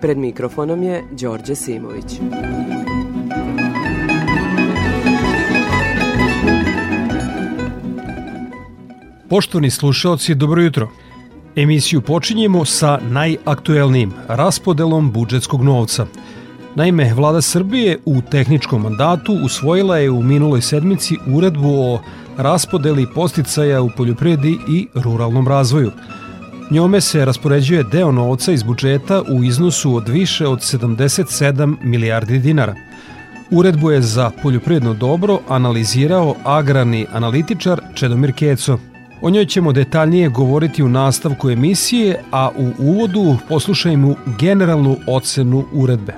[0.00, 2.20] Pred mikrofonom je Đorđe Simović.
[9.28, 10.88] Poštovani slušalci, dobro jutro.
[11.56, 16.06] Emisiju počinjemo sa najaktuelnijim raspodelom budžetskog novca.
[16.74, 22.00] Naime, vlada Srbije u tehničkom mandatu usvojila je u minuloj sedmici uredbu o
[22.36, 25.90] raspodeli posticaja u poljoprivredi i ruralnom razvoju.
[26.70, 32.74] Njome se raspoređuje deo novca iz budžeta u iznosu od više od 77 milijardi dinara.
[33.50, 38.78] Uredbu je za poljoprivredno dobro analizirao agrarni analitičar Čedomir Keco.
[39.22, 46.12] O njoj ćemo detaljnije govoriti u nastavku emisije, a u uvodu poslušajmo generalnu ocenu uredbe.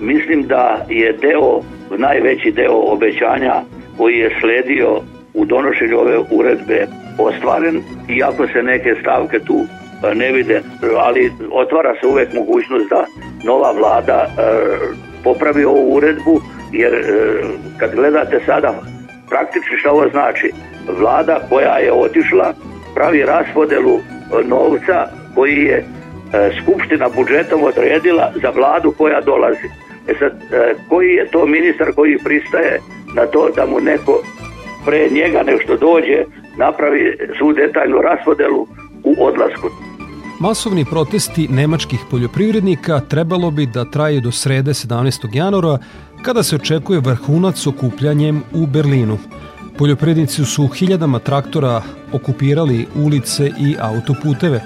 [0.00, 1.60] Mislim da je deo,
[1.98, 3.54] najveći deo obećanja
[3.96, 5.00] koji je sledio
[5.34, 6.86] u donošenju ove uredbe
[7.18, 9.64] ostvaren, iako se neke stavke tu
[10.04, 10.60] e, ne vide,
[10.98, 13.04] ali otvara se uvek mogućnost da
[13.44, 14.42] nova vlada e,
[15.24, 16.40] popravi ovu uredbu,
[16.72, 17.04] jer e,
[17.78, 18.74] kad gledate sada
[19.28, 20.50] praktično što ovo znači,
[20.98, 22.54] vlada koja je otišla
[22.94, 23.98] pravi raspodelu
[24.44, 25.84] novca koji je
[26.62, 29.68] Skupština budžetom odredila za vladu koja dolazi.
[30.08, 30.32] E sad,
[30.88, 32.80] koji je to ministar koji pristaje
[33.14, 34.22] na to da mu neko
[34.84, 36.24] pre njega nešto dođe
[36.56, 38.66] napravi svu detaljnu raspodelu
[39.04, 39.68] u odlasku.
[40.40, 45.36] Masovni protesti nemačkih poljoprivrednika trebalo bi da traje do srede 17.
[45.36, 45.78] januara,
[46.22, 49.18] kada se očekuje vrhunac okupljanjem u Berlinu.
[49.78, 54.60] Poljoprivrednici su hiljadama traktora okupirali ulice i autoputeve.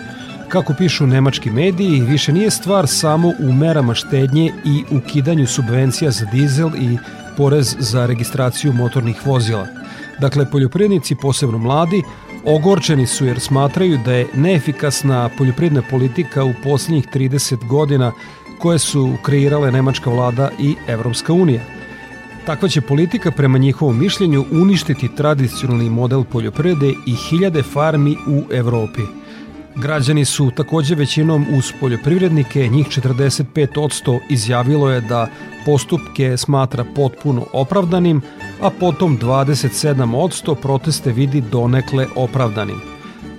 [0.49, 6.27] Kako pišu nemački mediji, više nije stvar samo u merama štednje i ukidanju subvencija za
[6.33, 6.99] dizel i
[7.37, 9.67] porez za registraciju motornih vozila–
[10.21, 12.03] Dakle, poljoprivrednici, posebno mladi,
[12.45, 18.13] ogorčeni su jer smatraju da je neefikasna poljoprivredna politika u posljednjih 30 godina
[18.59, 21.61] koje su kreirale nemačka vlada i Evropska unija.
[22.47, 29.03] Takva će politika prema njihovom mišljenju uništiti tradicionalni model poljoprivrede i hiljade farmi u Evropi–
[29.77, 35.29] Građani su takođe većinom uz poljoprivrednike, njih 45% izjavilo je da
[35.65, 38.23] postupke smatra potpuno opravdanim,
[38.61, 42.81] a potom 27% proteste vidi donekle opravdanim.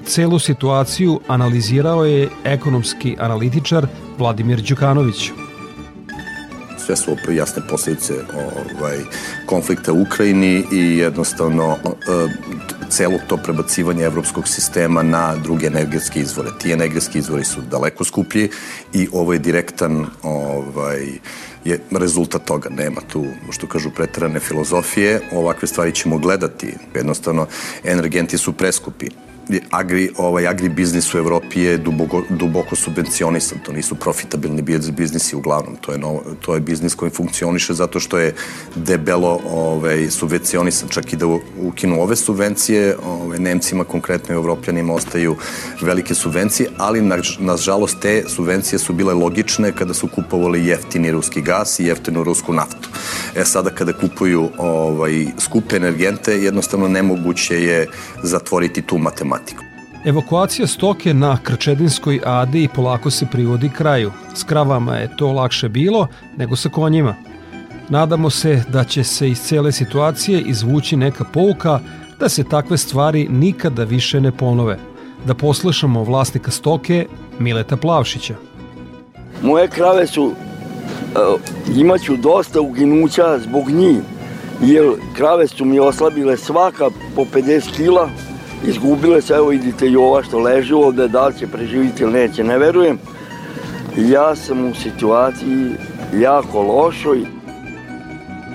[0.06, 3.88] Celu situaciju analizirao je ekonomski analitičar
[4.18, 5.32] Vladimir Đukanović
[6.88, 8.98] sve su jasne posljedice ovaj,
[9.46, 11.78] konflikta u Ukrajini i jednostavno
[12.90, 16.50] celo to prebacivanje evropskog sistema na druge energetske izvore.
[16.60, 18.50] Ti energetski izvori su daleko skuplji
[18.94, 21.06] i ovo je direktan ovaj,
[21.66, 22.70] je rezultat toga.
[22.70, 25.22] Nema tu, što kažu, pretrane filozofije.
[25.32, 26.74] Ovakve stvari ćemo gledati.
[26.96, 27.48] Jednostavno,
[27.84, 29.27] energenti su preskupi
[29.72, 35.76] agri, ovaj, agri biznis u Evropi je duboko, duboko subvencionisan, to nisu profitabilni biznisi uglavnom,
[35.82, 38.34] to je, novo, to je biznis koji funkcioniše zato što je
[38.76, 41.26] debelo ovaj, subvencionisan, čak i da
[41.62, 45.36] ukinu ove subvencije, ovaj, Nemcima, konkretno i Evropljanima, ostaju
[45.82, 51.42] velike subvencije, ali na, nažalost te subvencije su bile logične kada su kupovali jeftini ruski
[51.42, 52.90] gas i jeftinu rusku naftu.
[53.36, 57.88] E sada kada kupuju ovaj, skupe energente, jednostavno nemoguće je
[58.24, 59.64] zatvoriti tu matematiku problematiku.
[60.06, 64.12] Evakuacija stoke na Krčedinskoj adi polako se privodi kraju.
[64.36, 67.16] S kravama je to lakše bilo nego sa konjima.
[67.90, 71.80] Nadamo se da će se iz cele situacije izvući neka pouka
[72.20, 74.80] da se takve stvari nikada više ne ponove.
[75.26, 77.08] Da poslušamo vlasnika stoke
[77.40, 78.36] Mileta Plavšića.
[79.42, 81.42] Moje krave su, uh,
[81.78, 83.98] imaću dosta uginuća zbog njih,
[84.62, 84.86] jer
[85.16, 88.10] krave su mi oslabile svaka po 50 kila,
[88.66, 92.44] izgubile se, evo vidite i ova što leži ovde, da li će preživiti ili neće,
[92.44, 92.98] ne verujem.
[93.98, 95.72] Ja sam u situaciji
[96.14, 97.26] jako lošoj.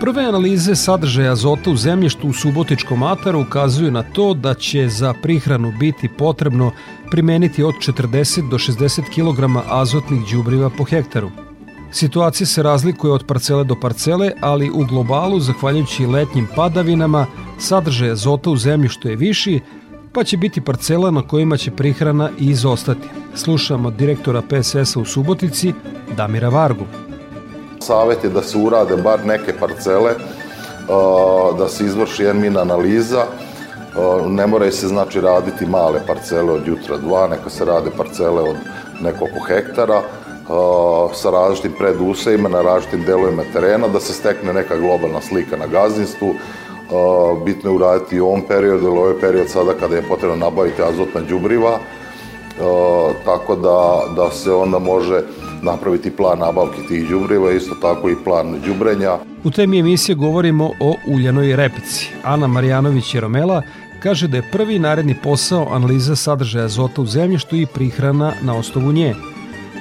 [0.01, 5.15] Prve analize sadržaja azota u zemljištu u Subotičkom ataru ukazuju na to da će za
[5.23, 6.73] prihranu biti potrebno
[7.11, 11.31] primeniti od 40 do 60 kg azotnih đubriva po hektaru.
[11.93, 17.27] Situacija se razlikuje od parcele do parcele, ali u globalu, zahvaljujući letnjim padavinama,
[17.59, 19.61] sadržaj azota u zemljištu je viši,
[20.13, 23.09] pa će biti parcela na kojima će prihrana i izostati.
[23.35, 25.73] Slušamo direktora PSS-a u Subotici,
[26.17, 26.85] Damira Vargu.
[27.81, 30.15] Savet je da se urade bar neke parcele,
[31.59, 33.25] da se izvrši jedan min analiza,
[34.27, 38.57] ne moraju se znači raditi male parcele od jutra dva, neka se rade parcele od
[39.01, 40.03] nekoliko hektara,
[41.15, 46.35] sa različitim predusejima na različitim delovima terena, da se stekne neka globalna slika na gazdinstvu.
[47.45, 51.21] Bitno je uraditi u ovom periodu, ili ovaj period sada kada je potrebno nabaviti azotna
[51.21, 51.79] đubriva,
[53.25, 55.23] tako da, da se onda može
[55.63, 59.19] napraviti plan nabavke tih đubriva, isto tako i plan đubrenja.
[59.45, 62.11] U temi emisije govorimo o uljanoj repici.
[62.25, 63.63] Ana Marjanović Jeromela
[64.03, 68.93] kaže da je prvi naredni posao analiza sadržaja azota u zemljištu i prihrana na osnovu
[68.93, 69.15] nje.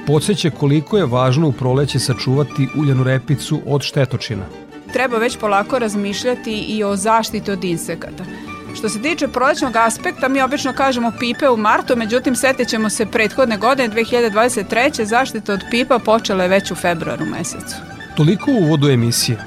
[0.08, 4.46] Podseća koliko je važno u proleće sačuvati uljanu repicu od štetočina.
[4.94, 8.24] Treba već polako razmišljati i o zaštiti od insekata.
[8.76, 13.06] Što se tiče prolećnog aspekta, mi obično kažemo pipe u martu, međutim setit ćemo se
[13.06, 15.04] prethodne godine, 2023.
[15.04, 17.76] zaštita od pipa počela je već u februaru mesecu.
[18.16, 19.38] Toliko u uvodu emisije.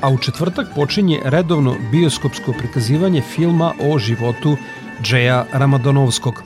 [0.00, 4.56] A u četvrtak počinje redovno bioskopsko prikazivanje filma o životu
[5.02, 6.42] Džeja Ramadanovskog.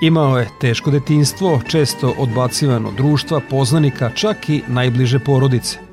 [0.00, 5.85] Imao je teško detinstvo, često odbacivano društva, poznanika, čak i najbliže porodice.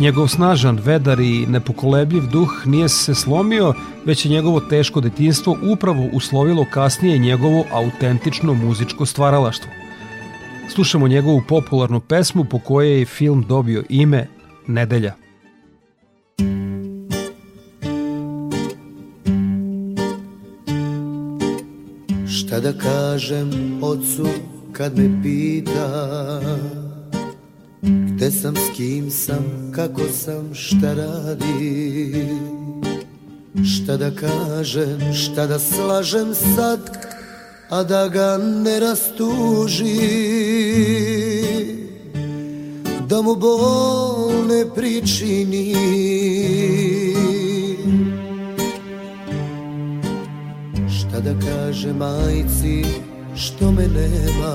[0.00, 6.08] Njegov snažan, vedar i nepokolebljiv duh nije se slomio, već je njegovo teško detinstvo upravo
[6.12, 9.70] uslovilo kasnije njegovo autentično muzičko stvaralaštvo.
[10.74, 14.26] Slušamo njegovu popularnu pesmu po kojoj je film dobio ime
[14.66, 15.14] Nedelja.
[22.28, 24.26] Šta da kažem ocu
[24.72, 26.40] kad me pita
[27.82, 32.26] Gde sam, s kim sam, kako sam, šta radi
[33.64, 37.06] Šta da kažem, šta da slažem sad
[37.70, 39.96] A da ga ne rastuži
[43.08, 45.74] Da mu bol ne pričini.
[50.98, 52.84] Šta da kaže majci
[53.36, 54.54] što me nema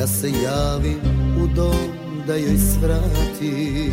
[0.00, 1.00] Da se javim
[1.42, 1.92] u dom
[2.26, 3.90] da joj svrati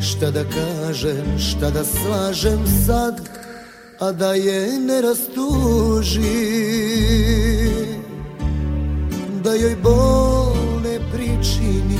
[0.00, 3.28] Šta da kažem, šta da slažem sad
[3.98, 6.20] A da je ne rastuži
[9.44, 11.98] Da joj bol ne pričini.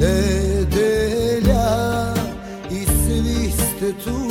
[0.00, 1.64] Nedelja
[2.70, 4.24] i svi ste tu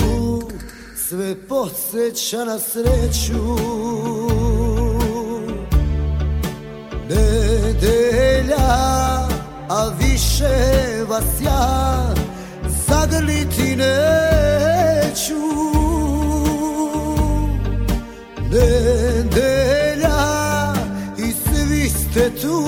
[0.95, 3.73] Sve podsjeća na sreću
[10.33, 12.13] više vas ja
[12.87, 15.43] zagrliti neću.
[18.51, 20.23] Nedelja
[21.17, 22.63] i svi ste tu,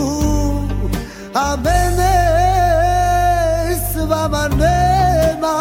[1.33, 2.15] a mene
[3.75, 5.57] s vama nema.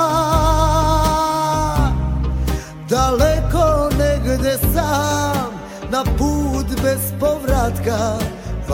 [2.89, 5.53] Daleko negde sam,
[5.91, 8.24] na put bez povratka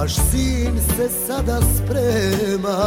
[0.01, 2.81] Vaš sin se sada sprema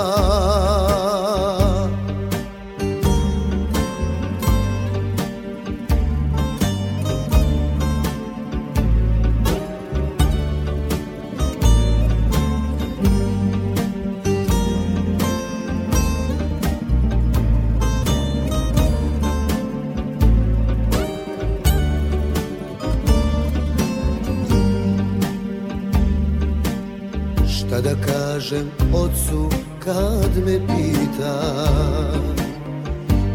[28.54, 31.68] kažem ocu kad me pita.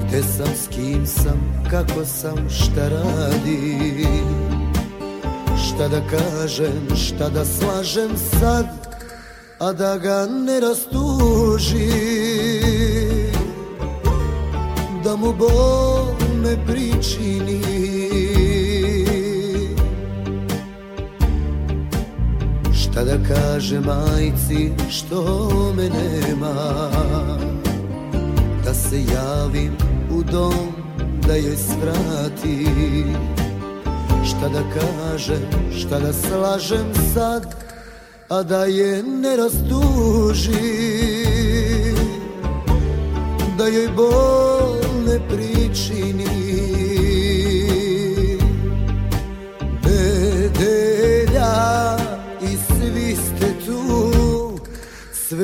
[0.08, 4.06] Gde sam, s kim sam, kako sam, šta radi
[5.66, 8.10] Šta da kažem, šta da slažem
[8.40, 8.66] sad
[9.58, 11.90] A da ga ne rastuži
[15.04, 16.06] Da mu bol
[16.42, 17.77] ne pričini
[22.98, 25.22] Šta da kaže majci što
[25.76, 26.90] me nema.
[28.64, 29.76] Da se javim
[30.10, 30.72] u dom
[31.28, 32.66] da joj svrati
[34.24, 35.42] Šta da kažem,
[35.78, 37.54] šta da slažem sad
[38.28, 40.52] A da je ne rastuži
[43.58, 44.76] Da joj bol
[45.06, 46.77] ne pričini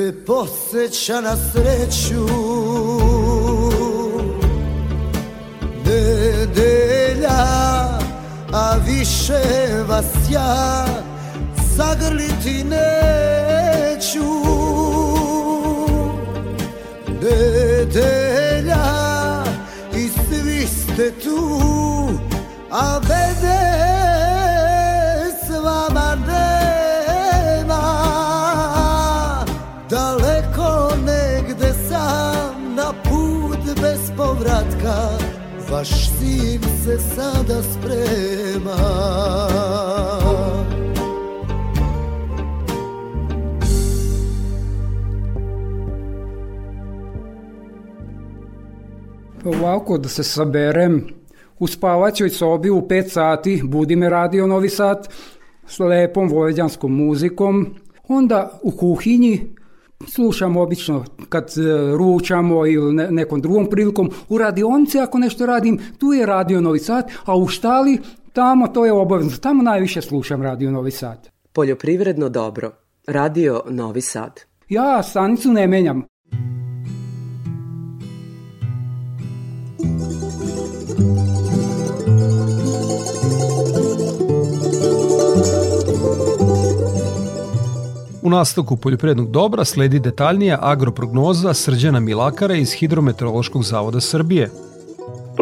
[0.05, 2.25] me podsjeća na sreću.
[5.85, 7.45] Nedelja,
[8.53, 9.41] a više
[9.87, 10.85] vas ja
[11.75, 14.29] zagrliti neću.
[17.21, 18.85] Nedelja,
[19.95, 21.59] i svi ste tu,
[22.71, 23.94] a mene
[35.85, 38.75] Vaš sin se sada sprema
[49.45, 51.07] Ovako da se saberem,
[51.59, 55.07] u spavaćoj sobi u 5 sati budi me radio Novi Sad
[55.67, 57.75] s lepom vojvođanskom muzikom.
[58.07, 59.54] Onda u kuhinji
[60.07, 61.61] slušam obično kad e,
[61.97, 64.09] ručamo ili nekom drugom prilikom.
[64.29, 67.99] U radionici ako nešto radim, tu je radio Novi Sad, a u štali
[68.33, 69.37] tamo to je obavezno.
[69.41, 71.29] Tamo najviše slušam radio Novi Sad.
[71.53, 72.71] Poljoprivredno dobro.
[73.07, 74.41] Radio Novi Sad.
[74.69, 76.03] Ja stanicu ne menjam.
[88.25, 94.49] U nastavku poljoprivrednog dobra sledi detaljnija agroprognoza Srđana Milakara iz Hidrometeorološkog zavoda Srbije.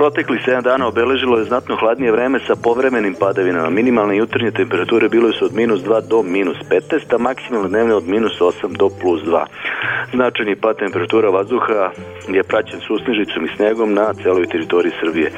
[0.04, 3.70] Protekli 7 dana obeležilo je znatno hladnije vreme sa povremenim padavinama.
[3.70, 8.08] Minimalne jutarnje temperature bile su od minus 2 do minus 15, a maksimalne dnevne od
[8.08, 9.46] minus 8 do plus 2.
[10.14, 11.92] Značajni pad temperatura vazduha
[12.28, 15.32] je praćen susnežicom i snegom na celoj teritoriji Srbije.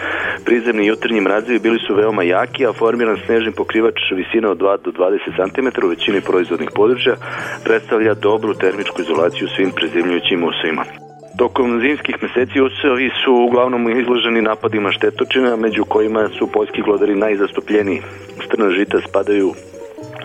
[0.45, 4.91] Prizemni jutarnji mrazevi bili su veoma jaki, a formiran snežni pokrivač visina od 2 do
[4.91, 7.15] 20 cm u većini proizvodnih područja
[7.63, 11.05] predstavlja dobru termičku izolaciju svim prezemljujućim usovima.
[11.38, 18.01] Tokom zimskih meseci usevi su uglavnom izloženi napadima štetočina, među kojima su poljski glodari najzastupljeniji.
[18.46, 19.54] Strna žita spadaju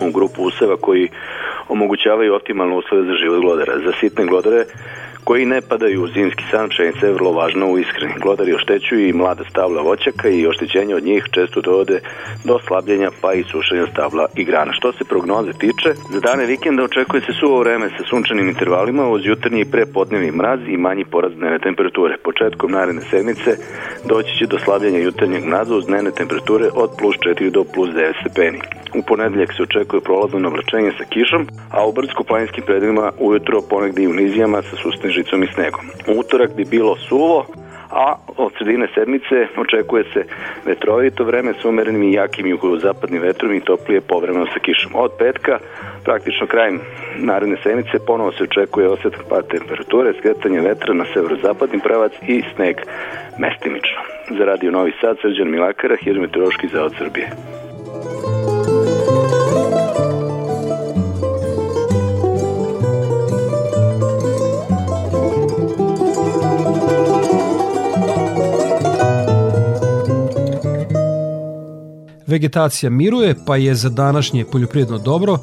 [0.01, 1.09] u grupu useva koji
[1.69, 3.73] omogućavaju optimalne uslove za život glodara.
[3.85, 4.63] Za sitne glodare
[5.23, 8.13] koji ne padaju u zimski san, pšenica je vrlo važna u ishrani.
[8.21, 11.99] Glodari oštećuju i mlada stabla voćaka i oštećenje od njih često dovode
[12.43, 14.73] do slabljenja pa i sušenja stabla i grana.
[14.73, 19.21] Što se prognoze tiče, za dane vikenda očekuje se suvo vreme sa sunčanim intervalima uz
[19.25, 22.17] jutarnji i prepodnevni mraz i manji porast dnevne temperature.
[22.17, 23.51] Početkom naredne sedmice
[24.05, 28.13] doći će do slabljenja jutarnjeg mraza uz dnevne temperature od plus 4 do plus 9
[28.21, 28.59] stepeni.
[28.99, 34.07] U ponedeljak se očekuje prolazno navlačenje sa kišom, a u brdsko-planinskim predelima ujutro ponegde i
[34.07, 34.75] u nizijama sa
[35.11, 35.85] susnežicom i snegom.
[36.07, 37.45] U utorak bi bilo suvo,
[37.91, 40.23] a od sredine sedmice očekuje se
[40.65, 44.91] vetrovito vreme sa umerenim i jakim jugozapadnim vetrom i toplije povremeno sa kišom.
[44.95, 45.59] Od petka,
[46.03, 46.79] praktično krajem
[47.17, 52.75] naredne sedmice, ponovo se očekuje osjet pad temperature, skretanje vetra na severozapadni pravac i sneg
[53.37, 54.01] mestimično.
[54.37, 57.29] Za radio Novi Sad, Srđan Milakara, Hidrometeorološki zavod Srbije.
[72.31, 75.37] Vegetacija miruje, pa je za današnje poljoprivredno dobro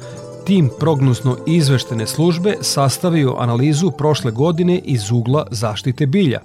[0.45, 6.39] tim prognozno izveštene službe sastavio analizu prošle godine iz ugla zaštite bilja.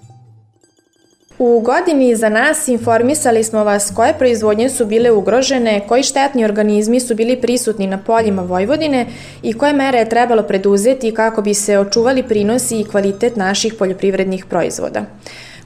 [1.38, 7.00] U godini za nas informisali smo vas koje proizvodnje su bile ugrožene, koji štetni organizmi
[7.00, 9.06] su bili prisutni na poljima Vojvodine
[9.42, 14.46] i koje mere je trebalo preduzeti kako bi se očuvali prinosi i kvalitet naših poljoprivrednih
[14.46, 15.04] proizvoda.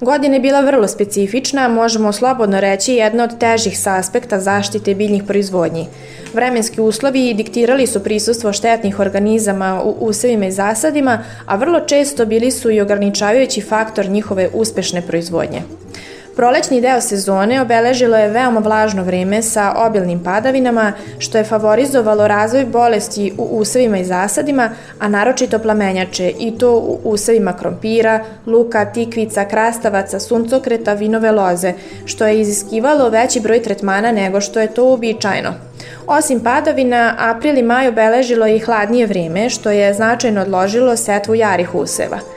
[0.00, 5.22] Godina je bila vrlo specifična, možemo slobodno reći jedna od težih sa aspekta zaštite biljnih
[5.22, 5.86] proizvodnji.
[6.34, 12.50] Vremenski uslovi diktirali su prisustvo štetnih organizama u usevima i zasadima, a vrlo često bili
[12.50, 15.62] su i ograničavajući faktor njihove uspešne proizvodnje.
[16.38, 22.64] Prolećni deo sezone obeležilo je veoma vlažno vreme sa obilnim padavinama, što je favorizovalo razvoj
[22.64, 29.44] bolesti u usevima i zasadima, a naročito plamenjače, i to u usevima krompira, luka, tikvica,
[29.44, 31.72] krastavaca, suncokreta, vinove loze,
[32.04, 35.54] što je iziskivalo veći broj tretmana nego što je to uobičajeno.
[36.06, 41.74] Osim padavina, april i maj obeležilo i hladnije vreme, što je značajno odložilo setvu jarih
[41.74, 42.18] useva–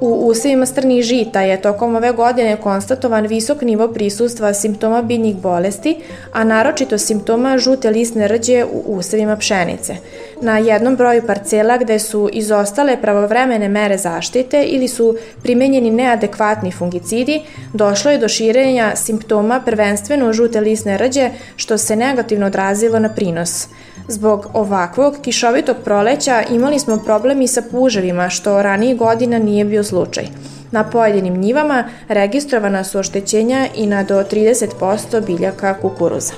[0.00, 5.96] U usevima strnih žita je tokom ove godine konstatovan visok nivo prisustva simptoma biljnih bolesti,
[6.32, 9.96] a naročito simptoma žute lisne rđe u usevima pšenice.
[10.40, 17.42] Na jednom broju parcela gde su izostale pravovremene mere zaštite ili su primenjeni neadekvatni fungicidi,
[17.72, 23.66] došlo je do širenja simptoma prvenstveno žute lisne rđe, što se negativno odrazilo na prinos.
[24.08, 30.26] Zbog ovakvog kišovitog proleća imali smo problemi sa puževima, što ranije godina nije bio slučaj.
[30.70, 36.32] Na pojedinim njivama registrovana su oštećenja i na do 30% biljaka kukuruza.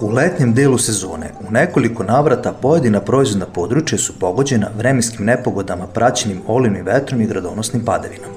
[0.00, 6.40] U letnjem delu sezone u nekoliko navrata pojedina proizvodna područja su pogođena vremenskim nepogodama praćenim
[6.46, 8.34] olivnim vetrom i gradonosnim padavinama.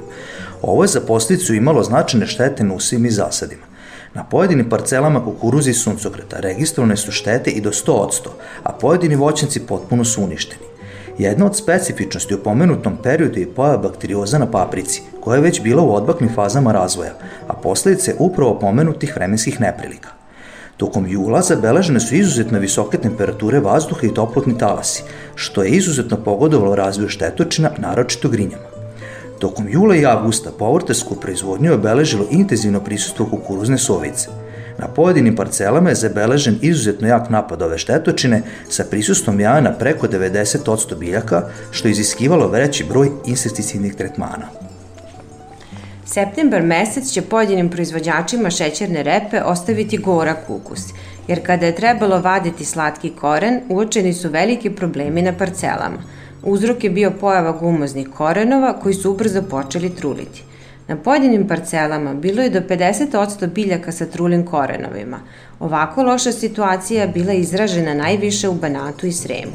[0.61, 3.70] Ovo je za posljedicu imalo značajne štete na usima i zasadima.
[4.13, 8.27] Na pojedinim parcelama kukuruzi i suncokreta registrovane su štete i do 100%,
[8.63, 10.71] a pojedini voćnici potpuno su uništeni.
[11.17, 15.83] Jedna od specifičnosti u pomenutom periodu je pojava bakterioza na paprici, koja je već bila
[15.83, 17.11] u odbaknim fazama razvoja,
[17.47, 20.09] a posledice upravo pomenutih vremenskih neprilika.
[20.77, 25.03] Tokom jula zabeležene su izuzetno visoke temperature vazduha i toplotni talasi,
[25.35, 28.70] što je izuzetno pogodovalo razvoju štetočina, naročito grinjama.
[29.41, 34.29] Tokom jula i avgusta povrtarsku proizvodnju je obeležilo intenzivno prisustvo kukuruzne sovice.
[34.77, 40.07] Na pojedinim parcelama je zabeležen izuzetno jak napad ove štetočine sa prisustvom jaja na preko
[40.07, 44.47] 90% biljaka, što je iziskivalo veći broj insekticidnih tretmana.
[46.05, 50.81] Septembar mesec će pojedinim proizvođačima šećerne repe ostaviti gorak ukus,
[51.27, 56.20] jer kada je trebalo vaditi slatki koren, uočeni su veliki problemi na parcelama.
[56.43, 60.43] Uzrok je bio pojava gumoznih korenova koji su ubrzo počeli truliti.
[60.87, 65.19] Na pojedinim parcelama bilo je do 50% biljaka sa trulim korenovima.
[65.59, 69.51] Ovako loša situacija bila izražena najviše u Banatu i Sremu.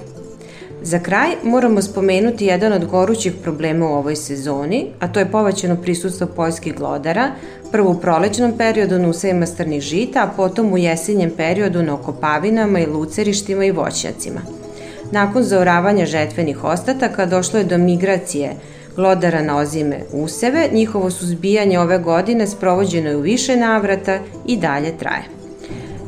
[0.82, 5.76] Za kraj moramo spomenuti jedan od gorućih problema u ovoj sezoni, a to je povećano
[5.76, 7.30] prisustvo poljskih glodara,
[7.72, 12.80] prvo u prolećnom periodu na usajima strnih žita, a potom u jesenjem periodu na okopavinama
[12.80, 14.65] i lucerištima i voćnjacima.
[15.12, 18.56] Nakon zaoravanja žetvenih ostataka došlo je do migracije
[18.96, 24.98] glodara na ozime useve, njihovo suzbijanje ove godine sprovođeno je u više navrata i dalje
[24.98, 25.22] traje.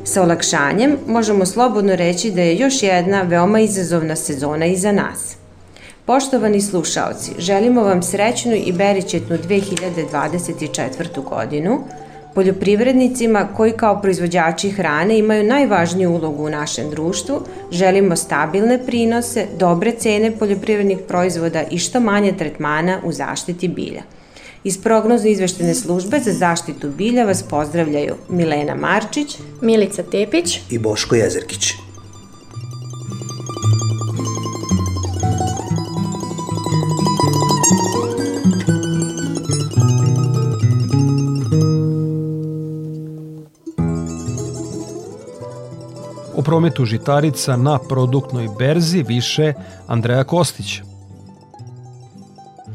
[0.05, 5.37] Sa olakšanjem možemo slobodno reći da je još jedna veoma izazovna sezona iza nas.
[6.05, 11.25] Poštovani slušaoci, želimo vam srećnu i beričetnu 2024.
[11.25, 11.81] godinu,
[12.35, 17.41] poljoprivrednicima koji kao proizvođači hrane imaju najvažniju ulogu u našem društvu,
[17.73, 24.03] želimo stabilne prinose, dobre cene poljoprivrednih proizvoda i što manje tretmana u zaštiti bilja.
[24.65, 31.15] Iz prognozne izveštene službe za zaštitu bilja vas pozdravljaju Milena Marčić, Milica Tepić i Boško
[31.15, 31.88] Jezerkić.
[46.49, 49.53] Prometu žitarica na produktnoj berzi više
[49.87, 50.81] Andreja Kostić.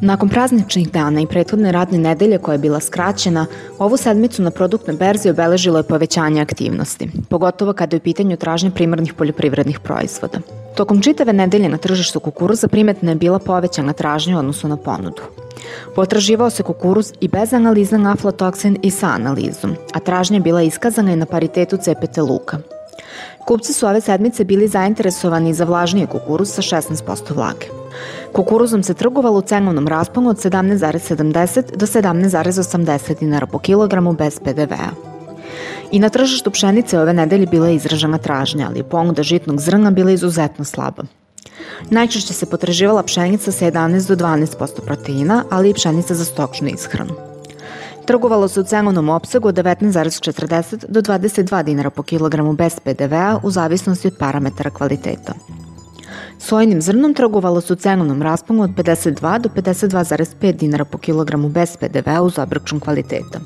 [0.01, 3.45] Nakon prazničnih dana i prethodne radne nedelje koja je bila skraćena,
[3.79, 8.71] ovu sedmicu na produktnoj berzi obeležilo je povećanje aktivnosti, pogotovo kada je u pitanju tražnje
[8.71, 10.39] primarnih poljoprivrednih proizvoda.
[10.75, 15.21] Tokom čitave nedelje na tržištu kukuruza primetna je bila povećana tražnja u odnosu na ponudu.
[15.95, 20.61] Potraživao se kukuruz i bez analiza na aflatoksin i sa analizom, a tražnja je bila
[20.61, 22.57] iskazana i na paritetu CPT luka.
[23.45, 27.67] Kupci su ove sedmice bili zainteresovani za vlažniji kukuruz sa 16% vlage.
[28.33, 34.89] Kukuruzom se trgovalo u cenovnom rasponu od 17,70 do 17,80 dinara po kilogramu bez PDV-a.
[35.91, 39.91] I na tržištu pšenice ove nedelje bila je izražena tražnja, ali je ponuda žitnog zrna
[39.91, 41.03] bila izuzetno slaba.
[41.89, 47.32] Najčešće se potraživala pšenica sa 11 do 12% proteina, ali i pšenica za stokčnu ishranu.
[48.05, 53.51] Trgovalo se u cenovnom opsegu od 19,40 do 22 dinara po kilogramu bez PDV-a u
[53.51, 55.33] zavisnosti od parametara kvaliteta.
[56.39, 61.77] Sojnim zrnom trgovalo se u cenovnom rasponu od 52 do 52,5 dinara po kilogramu bez
[61.77, 63.39] PDV-a uz obračun kvaliteta.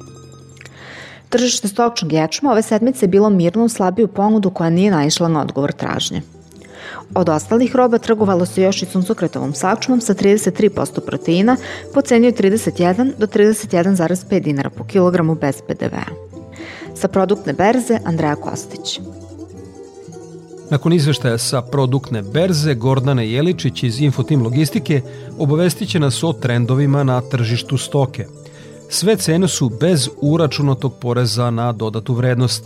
[1.30, 5.41] Tržište stočnog ječma ove sedmice je bilo mirno u slabiju ponudu koja nije naišla na
[5.41, 6.22] odgovor tražnje.
[7.15, 11.58] Od ostalih roba trgovalo se još i suncokretovom sačmom sa 33% proteina
[11.93, 16.06] po ceni od 31 do 31,5 dinara po kilogramu bez PDV-a.
[16.95, 19.00] Sa produktne berze Andreja Kostić.
[20.69, 25.02] Nakon izveštaja sa produktne berze, Gordana Jeličić iz Infotim Logistike
[25.38, 28.26] obavestit će nas o trendovima na tržištu stoke.
[28.89, 32.65] Sve cene su bez uračunatog poreza na dodatu vrednost.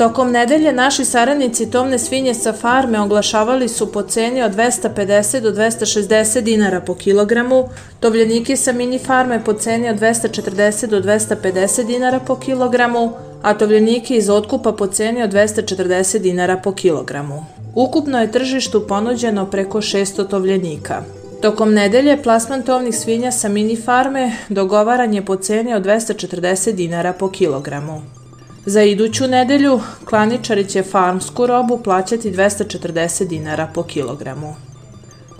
[0.00, 5.50] Tokom nedelje naši saradnici tovne svinje sa farme oglašavali su po ceni od 250 do
[5.52, 7.68] 260 dinara po kilogramu,
[8.00, 14.16] tovljeniki sa mini farme po ceni od 240 do 250 dinara po kilogramu, a tovljeniki
[14.16, 17.44] iz otkupa po ceni od 240 dinara po kilogramu.
[17.74, 21.02] Ukupno je tržištu ponuđeno preko 600 tovljenika.
[21.42, 27.12] Tokom nedelje plasman tovnih svinja sa mini farme dogovaran je po ceni od 240 dinara
[27.12, 28.19] po kilogramu.
[28.66, 34.54] Za iduću nedelju klaničari će farmsku robu plaćati 240 dinara po kilogramu.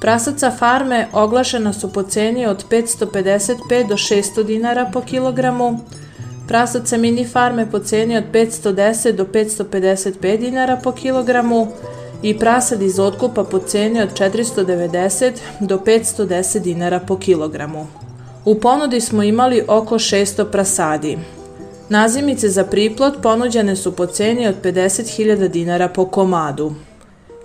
[0.00, 5.78] Prasaca farme oglašena su po ceni od 555 do 600 dinara po kilogramu,
[6.48, 11.68] prasaca mini farme po ceni od 510 do 555 dinara po kilogramu
[12.22, 17.87] i prasad iz otkupa po ceni od 490 do 510 dinara po kilogramu.
[18.44, 21.18] U ponudi smo imali oko 600 prasadi.
[21.90, 26.72] Nazimice za priplot ponuđene su po ceni od 50.000 dinara po komadu.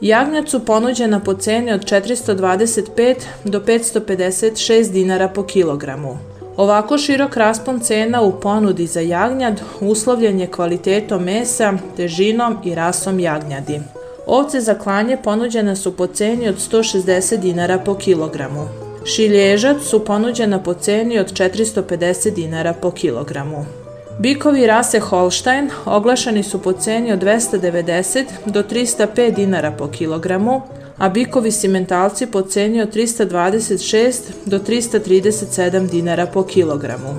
[0.01, 6.17] Jagnjac su ponuđena po ceni od 425 do 556 dinara po kilogramu.
[6.57, 13.19] Ovako širok raspon cena u ponudi za jagnjad uslovljen je kvalitetom mesa, težinom i rasom
[13.19, 13.79] jagnjadi.
[14.25, 18.67] Ovce za klanje ponuđene su po ceni od 160 dinara po kilogramu.
[19.05, 23.84] Šilježac su ponuđena po ceni od 450 dinara po kilogramu.
[24.19, 30.61] Bikovi rase Holstein oglašani su po ceni od 290 do 305 dinara po kilogramu,
[30.97, 34.13] a bikovi simentalci po ceni od 326
[34.45, 37.15] do 337 dinara po kilogramu.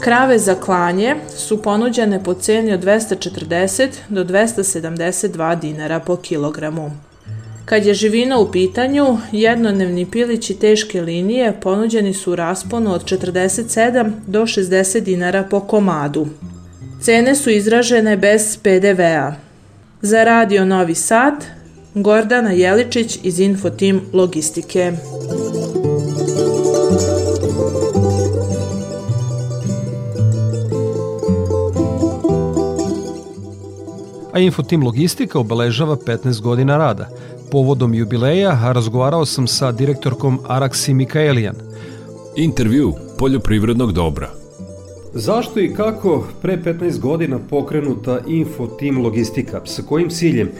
[0.00, 6.90] Krave za klanje su ponuđene po ceni od 240 do 272 dinara po kilogramu.
[7.70, 14.12] Kad je živina u pitanju, jednodnevni pilići teške linije ponuđeni su u rasponu od 47
[14.26, 16.26] do 60 dinara po komadu.
[17.02, 19.34] Cene su izražene bez PDV-a.
[20.02, 21.44] Za radio Novi Sad,
[21.94, 24.92] Gordana Jeličić iz Infotim Logistike.
[34.32, 37.08] A Infotim Logistika obeležava 15 godina rada–
[37.50, 41.54] Povodom jubileja razgovarao sam sa direktorkom Araksi Mikaelijan.
[42.36, 44.30] Intervju poljoprivrednog dobra.
[45.14, 49.60] Zašto i kako pre 15 godina pokrenuta Info Team Logistika?
[49.64, 50.48] Sa kojim ciljem?
[50.48, 50.52] E,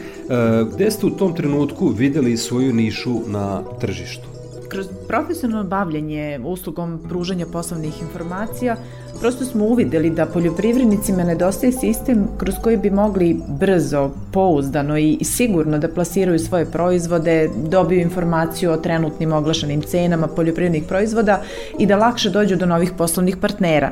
[0.73, 4.30] gde ste u tom trenutku videli svoju nišu na tržištu?
[4.71, 8.75] Kroz profesionalno bavljanje uslugom pružanja poslovnih informacija
[9.19, 15.77] prosto smo uvideli da poljoprivrednicima nedostaje sistem kroz koji bi mogli brzo, pouzdano i sigurno
[15.77, 21.41] da plasiraju svoje proizvode, dobiju informaciju o trenutnim oglašenim cenama poljoprivrednih proizvoda
[21.79, 23.91] i da lakše dođu do novih poslovnih partnera.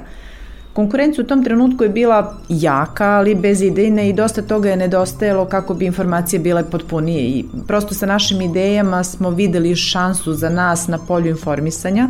[0.74, 5.46] Konkurencija u tom trenutku je bila jaka, ali bez idejne i dosta toga je nedostajalo
[5.46, 10.88] kako bi informacije bile potpunije i prosto sa našim idejama smo videli šansu za nas
[10.88, 12.10] na polju informisanja,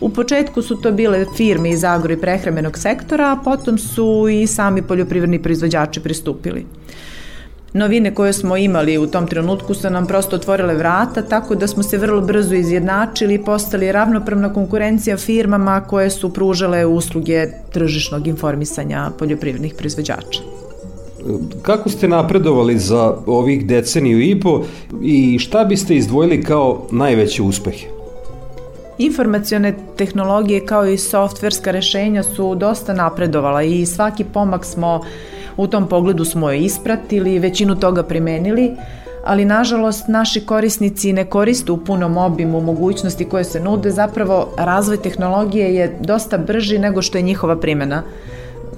[0.00, 4.46] U početku su to bile firme iz agro i prehrambenog sektora, a potom su i
[4.46, 6.66] sami poljoprivredni proizvođači pristupili.
[7.76, 11.82] Novine koje smo imali u tom trenutku su nam prosto otvorile vrata, tako da smo
[11.82, 19.10] se vrlo brzo izjednačili i postali ravnopravna konkurencija firmama koje su pružale usluge tržišnog informisanja
[19.18, 20.40] poljoprivrednih proizvođača.
[21.62, 24.64] Kako ste napredovali za ovih deceniju i po
[25.02, 27.86] i šta biste izdvojili kao najveće uspehe?
[28.98, 35.00] Informacione tehnologije kao i softverska rešenja su dosta napredovala i svaki pomak smo
[35.56, 38.76] u tom pogledu smo je ispratili, većinu toga primenili,
[39.24, 44.96] ali nažalost naši korisnici ne koriste u punom obimu mogućnosti koje se nude, zapravo razvoj
[44.96, 48.02] tehnologije je dosta brži nego što je njihova primena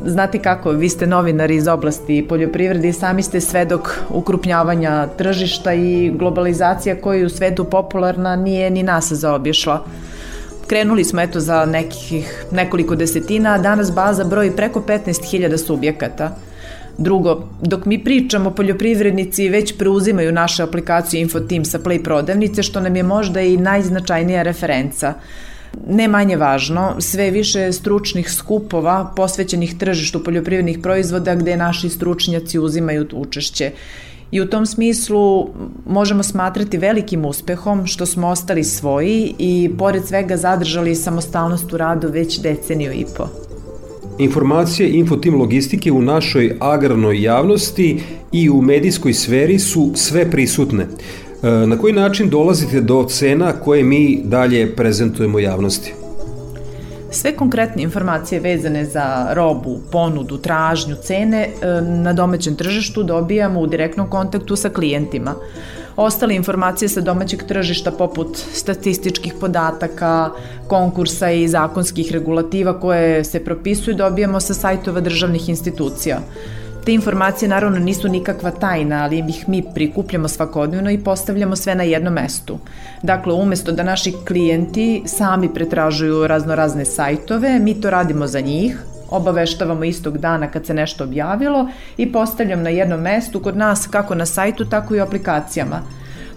[0.04, 6.12] znate kako, vi ste novinari iz oblasti poljoprivrede i sami ste svedok ukrupnjavanja tržišta i
[6.14, 9.84] globalizacija koja je u svetu popularna nije ni nas zaobišla.
[10.66, 16.36] Krenuli smo eto za nekih nekoliko desetina, a danas baza broji preko 15.000 subjekata.
[16.98, 22.96] Drugo, dok mi pričamo, poljoprivrednici već preuzimaju naše aplikacije Infoteam sa Play prodavnice, što nam
[22.96, 25.14] je možda i najznačajnija referenca.
[25.88, 33.06] Ne manje važno, sve više stručnih skupova posvećenih tržištu poljoprivrednih proizvoda gde naši stručnjaci uzimaju
[33.12, 33.70] učešće.
[34.30, 35.48] I u tom smislu
[35.86, 42.08] možemo smatrati velikim uspehom što smo ostali svoji i pored svega zadržali samostalnost u radu
[42.08, 43.47] već deceniju i po.
[44.18, 48.00] Informacije infotim logistike u našoj agrarnoj javnosti
[48.32, 50.86] i u medijskoj sferi su sve prisutne.
[51.42, 55.92] E, na koji način dolazite do cena koje mi dalje prezentujemo javnosti?
[57.10, 63.66] Sve konkretne informacije vezane za robu, ponudu, tražnju, cene e, na domaćem tržištu dobijamo u
[63.66, 65.34] direktnom kontaktu sa klijentima.
[65.98, 70.30] Ostale informacije sa domaćeg tržišta poput statističkih podataka,
[70.68, 76.20] konkursa i zakonskih regulativa koje se propisuju dobijamo sa sajtova državnih institucija.
[76.84, 81.82] Te informacije naravno nisu nikakva tajna, ali ih mi prikupljamo svakodnevno i postavljamo sve na
[81.82, 82.58] jednom mestu.
[83.02, 89.84] Dakle, umesto da naši klijenti sami pretražuju raznorazne sajtove, mi to radimo za njih, obaveštavamo
[89.84, 94.26] istog dana kad se nešto objavilo i postavljam na jednom mestu kod nas kako na
[94.26, 95.82] sajtu, tako i u aplikacijama–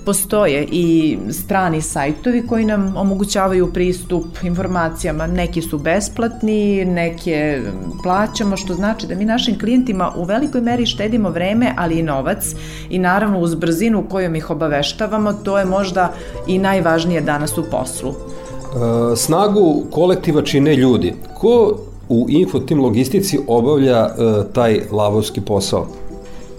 [0.06, 5.28] Postoje i strani sajtovi koji nam omogućavaju pristup informacijama.
[5.28, 7.62] Neki su besplatni, neke
[8.04, 12.56] plaćamo, što znači da mi našim klijentima u velikoj meri štedimo vreme, ali i novac
[12.90, 16.14] i naravno uz brzinu kojom ih obaveštavamo, to je možda
[16.48, 18.12] i najvažnije danas u poslu.
[18.12, 21.14] E, snagu kolektiva čine ljudi.
[21.34, 21.78] Ko
[22.12, 24.12] u Infotim logistici obavlja e,
[24.54, 25.88] taj lavovski posao?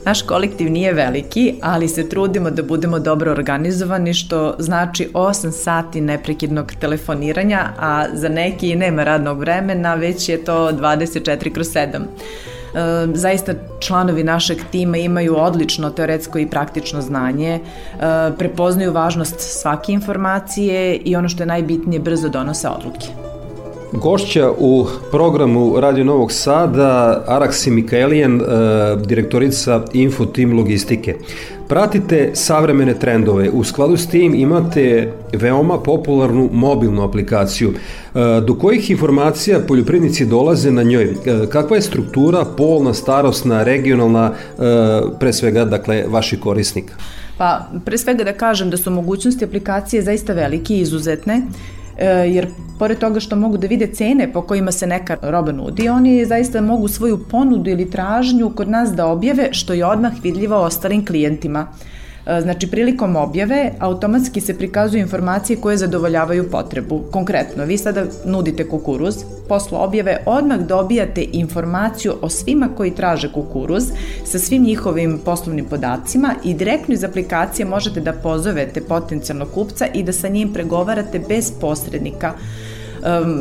[0.04, 6.00] Naš kolektiv nije veliki, ali se trudimo da budemo dobro organizovani, što znači 8 sati
[6.00, 11.86] neprekidnog telefoniranja, a za neki nema radnog vremena, već je to 24 kroz 7.
[11.94, 17.60] E, zaista članovi našeg tima imaju odlično teoretsko i praktično znanje, e,
[18.38, 23.31] prepoznaju važnost svake informacije i ono što je najbitnije brzo donose odluke.
[23.92, 28.44] Gošća u programu Radio Novog Sada Araksi Mikaelijan, e,
[29.06, 31.16] direktorica Info Team Logistike.
[31.68, 33.50] Pratite savremene trendove.
[33.50, 37.70] U skladu s tim imate veoma popularnu mobilnu aplikaciju.
[37.70, 41.04] E, do kojih informacija poljoprivrednici dolaze na njoj?
[41.04, 41.14] E,
[41.48, 44.32] kakva je struktura, polna, starosna, regionalna,
[45.20, 46.94] pre svega, dakle, vaših korisnika?
[47.38, 51.42] Pa, pre svega da kažem da su mogućnosti aplikacije zaista velike i izuzetne
[52.26, 52.46] jer
[52.78, 56.60] pored toga što mogu da vide cene po kojima se neka roba nudi, oni zaista
[56.60, 61.66] mogu svoju ponudu ili tražnju kod nas da objave, što je odmah vidljivo ostalim klijentima.
[62.26, 67.02] E, znači, prilikom objave automatski se prikazuju informacije koje zadovoljavaju potrebu.
[67.10, 69.14] Konkretno, vi sada nudite kukuruz,
[69.48, 73.84] posle objave odmah dobijate informaciju o svima koji traže kukuruz
[74.24, 80.02] sa svim njihovim poslovnim podacima i direktno iz aplikacije možete da pozovete potencijalnog kupca i
[80.02, 82.32] da sa njim pregovarate bez posrednika.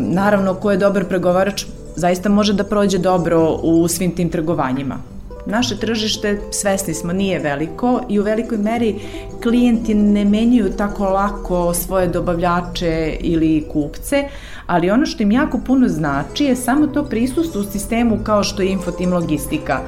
[0.09, 1.65] Naravno, ko je dobar pregovarač
[1.95, 4.97] zaista može da prođe dobro u svim tim trgovanjima.
[5.45, 8.95] Naše tržište, svesni smo, nije veliko i u velikoj meri
[9.43, 14.23] klijenti ne menjaju tako lako svoje dobavljače ili kupce,
[14.67, 18.61] ali ono što im jako puno znači je samo to prisustvo u sistemu kao što
[18.61, 19.79] je Infotim logistika,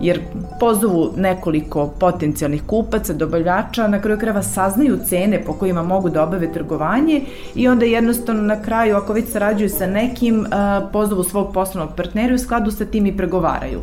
[0.00, 0.20] jer
[0.60, 6.52] pozovu nekoliko potencijalnih kupaca, dobavljača, na kraju kreva saznaju cene po kojima mogu da obave
[6.52, 10.46] trgovanje i onda jednostavno na kraju, ako već sarađuju sa nekim,
[10.92, 13.80] pozovu svog poslovnog partnera i u skladu sa tim i pregovaraju.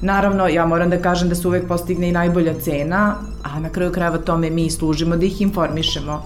[0.00, 3.92] Naravno, ja moram da kažem da se uvek postigne i najbolja cena, a na kraju
[3.92, 6.22] krajeva tome mi služimo da ih informišemo.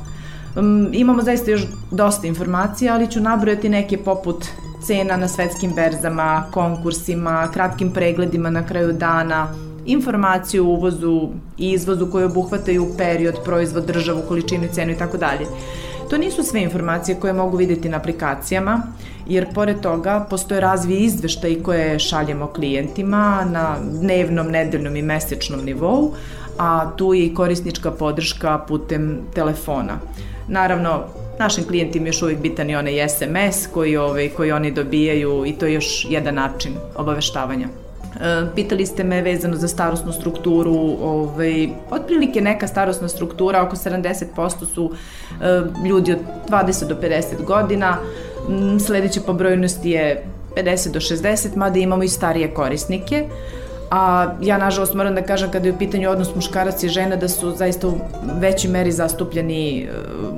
[0.57, 4.47] Um, imamo zaista još dosta informacija, ali ću nabrojati neke poput
[4.83, 9.55] cena na svetskim berzama, konkursima, kratkim pregledima na kraju dana,
[9.87, 11.29] informaciju o uvozu
[11.59, 15.47] i izvozu koje obuhvataju period, proizvod, državu, količinu cenu i tako dalje.
[16.11, 18.83] To nisu sve informacije koje mogu videti na aplikacijama,
[19.31, 26.13] jer pored toga postoje razvi izveštaj koje šaljemo klijentima na dnevnom, nedeljnom i mesečnom nivou,
[26.59, 29.99] a tu je i korisnička podrška putem telefona.
[30.49, 31.05] Naravno,
[31.39, 35.67] našim klijentima još uvijek bitan i onaj SMS koji, ovaj, koji oni dobijaju i to
[35.67, 37.69] je još jedan način obaveštavanja.
[38.21, 44.67] E, pitali ste me vezano za starosnu strukturu, ovaj, otprilike neka starosna struktura, oko 70%
[44.75, 44.93] su
[45.43, 47.97] e, ljudi od 20 do 50 godina,
[48.87, 50.25] sledeća po brojnosti je
[50.57, 53.25] 50 do 60, mada imamo i starije korisnike.
[53.91, 57.29] A ja, nažalost, moram da kažem kada je u pitanju odnos muškarac i žena da
[57.29, 57.95] su zaista u
[58.41, 59.89] većoj meri zastupljeni e,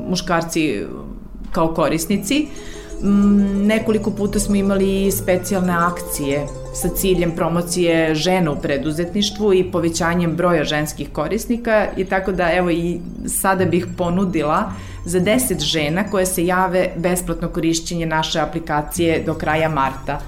[0.09, 0.85] muškarci
[1.51, 2.47] kao korisnici.
[3.65, 10.65] Nekoliko puta smo imali specijalne akcije sa ciljem promocije žena u preduzetništvu i povećanjem broja
[10.65, 14.73] ženskih korisnika i tako da evo i sada bih ponudila
[15.05, 20.21] za 10 žena koje se jave besplatno korišćenje naše aplikacije do kraja marta.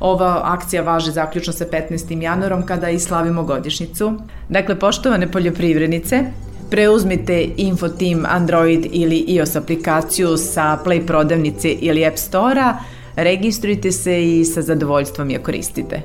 [0.00, 2.22] Ova akcija važi zaključno sa 15.
[2.22, 4.12] januarom kada i slavimo godišnicu.
[4.48, 6.24] Dakle, poštovane poljoprivrednice,
[6.70, 12.78] preuzmite Infoteam Android ili iOS aplikaciju sa Play prodavnice ili App Store-a,
[13.16, 16.02] registrujte se i sa zadovoljstvom je koristite.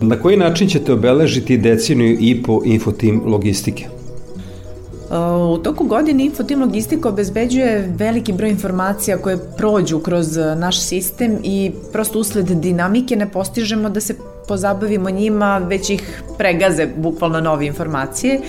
[0.00, 3.99] Na koji način ćete obeležiti deceniju i po Infoteam logistike?
[5.52, 11.72] U toku godine Infotim Logistika obezbeđuje veliki broj informacija koje prođu kroz naš sistem i
[11.92, 14.14] prosto usled dinamike ne postižemo da se
[14.48, 18.40] pozabavimo njima, već ih pregaze bukvalno nove informacije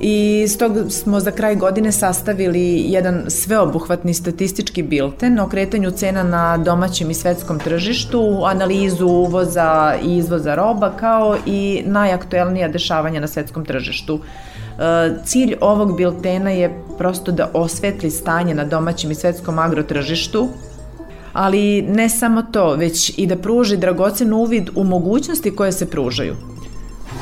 [0.00, 6.56] i stog smo za kraj godine sastavili jedan sveobuhvatni statistički bilten o kretanju cena na
[6.56, 13.64] domaćem i svetskom tržištu, analizu uvoza i izvoza roba kao i najaktuelnija dešavanja na svetskom
[13.64, 14.20] tržištu.
[15.24, 20.48] Cilj ovog biltena je prosto da osvetli stanje na domaćem i svetskom agrotržištu,
[21.32, 26.34] ali ne samo to, već i da pruži dragocen uvid u mogućnosti koje se pružaju.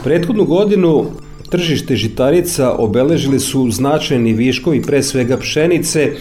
[0.05, 1.07] Prethodnu godinu
[1.51, 6.13] tržište žitarica obeležili su značajni viškovi pre svega pšenice,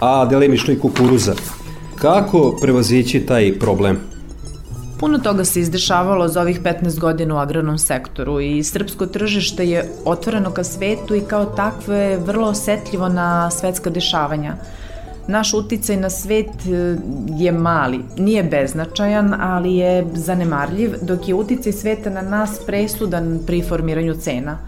[0.00, 1.34] a delimično i kukuruza.
[1.94, 4.11] Kako prevazići taj problem?
[5.02, 9.88] Puno toga se izdešavalo za ovih 15 godina u agronom sektoru i srpsko tržište je
[10.04, 14.54] otvoreno ka svetu i kao takve vrlo osetljivo na svetska dešavanja.
[15.26, 16.96] naš uticaj na svet e,
[17.38, 23.62] je mali, nije beznačajan, ali je zanemarljiv, dok je uticaj sveta na nas presudan pri
[23.62, 24.58] formiranju cena.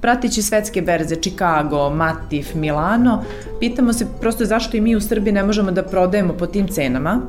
[0.00, 3.22] Pratići svetske berze Chicago, Matif, Milano,
[3.60, 7.20] pitamo se prosto zašto i mi u Srbiji ne možemo da prodajemo po tim cenama,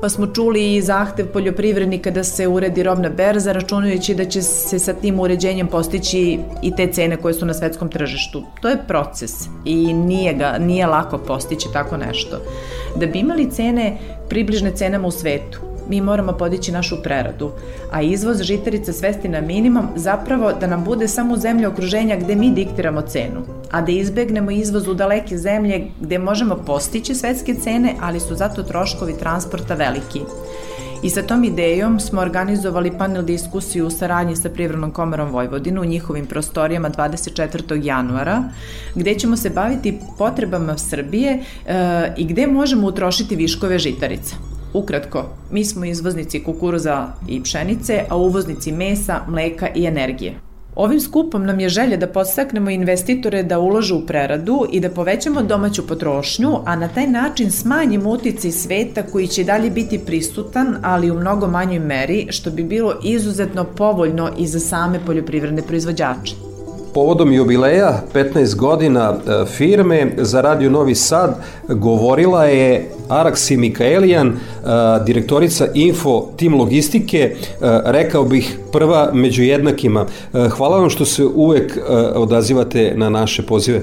[0.00, 4.78] pa smo čuli i zahtev poljoprivrednika da se uredi robna berza, računajući da će se
[4.78, 8.42] sa tim uređenjem postići i te cene koje su na svetskom tržištu.
[8.62, 9.32] To je proces
[9.64, 12.40] i nije, ga, nije lako postići tako nešto.
[12.96, 17.50] Da bi imali cene približne cenama u svetu, mi moramo podići našu preradu,
[17.90, 22.50] a izvoz žitarica svesti na minimum zapravo da nam bude samo zemlja okruženja gde mi
[22.50, 28.20] diktiramo cenu, a da izbegnemo izvoz u daleke zemlje gde možemo postići svetske cene, ali
[28.20, 30.20] su zato troškovi transporta veliki.
[31.02, 35.84] I sa tom idejom smo organizovali panel diskusiju u saradnji sa Privrednom komorom Vojvodinu u
[35.84, 37.84] njihovim prostorijama 24.
[37.84, 38.44] januara,
[38.94, 44.49] gde ćemo se baviti potrebama Srbije e, i gde možemo utrošiti viškove žitarica.
[44.72, 50.34] Ukratko, mi smo izvoznici kukuruza i pšenice, a uvoznici mesa, mleka i energije.
[50.74, 55.42] Ovim skupom nam je želja da podstaknemo investitore da ulože u preradu i da povećamo
[55.42, 61.10] domaću potrošnju, a na taj način smanjimo uticaj sveta koji će dalje biti prisutan, ali
[61.10, 66.49] u mnogo manjoj meri, što bi bilo izuzetno povoljno i za same poljoprivredne proizvođače.
[66.94, 71.34] Povodom jubileja 15 godina e, firme za Radio Novi Sad
[71.68, 74.34] govorila je Araksi Mikaelijan, e,
[75.06, 77.34] direktorica Info Tim Logistike, e,
[77.84, 80.06] rekao bih prva među jednakima.
[80.56, 81.78] Hvala vam što se uvek
[82.14, 83.82] odazivate na naše pozive.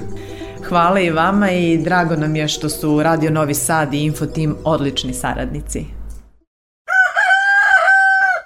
[0.68, 4.56] Hvala i vama i drago nam je što su Radio Novi Sad i Info Tim
[4.64, 5.84] odlični saradnici.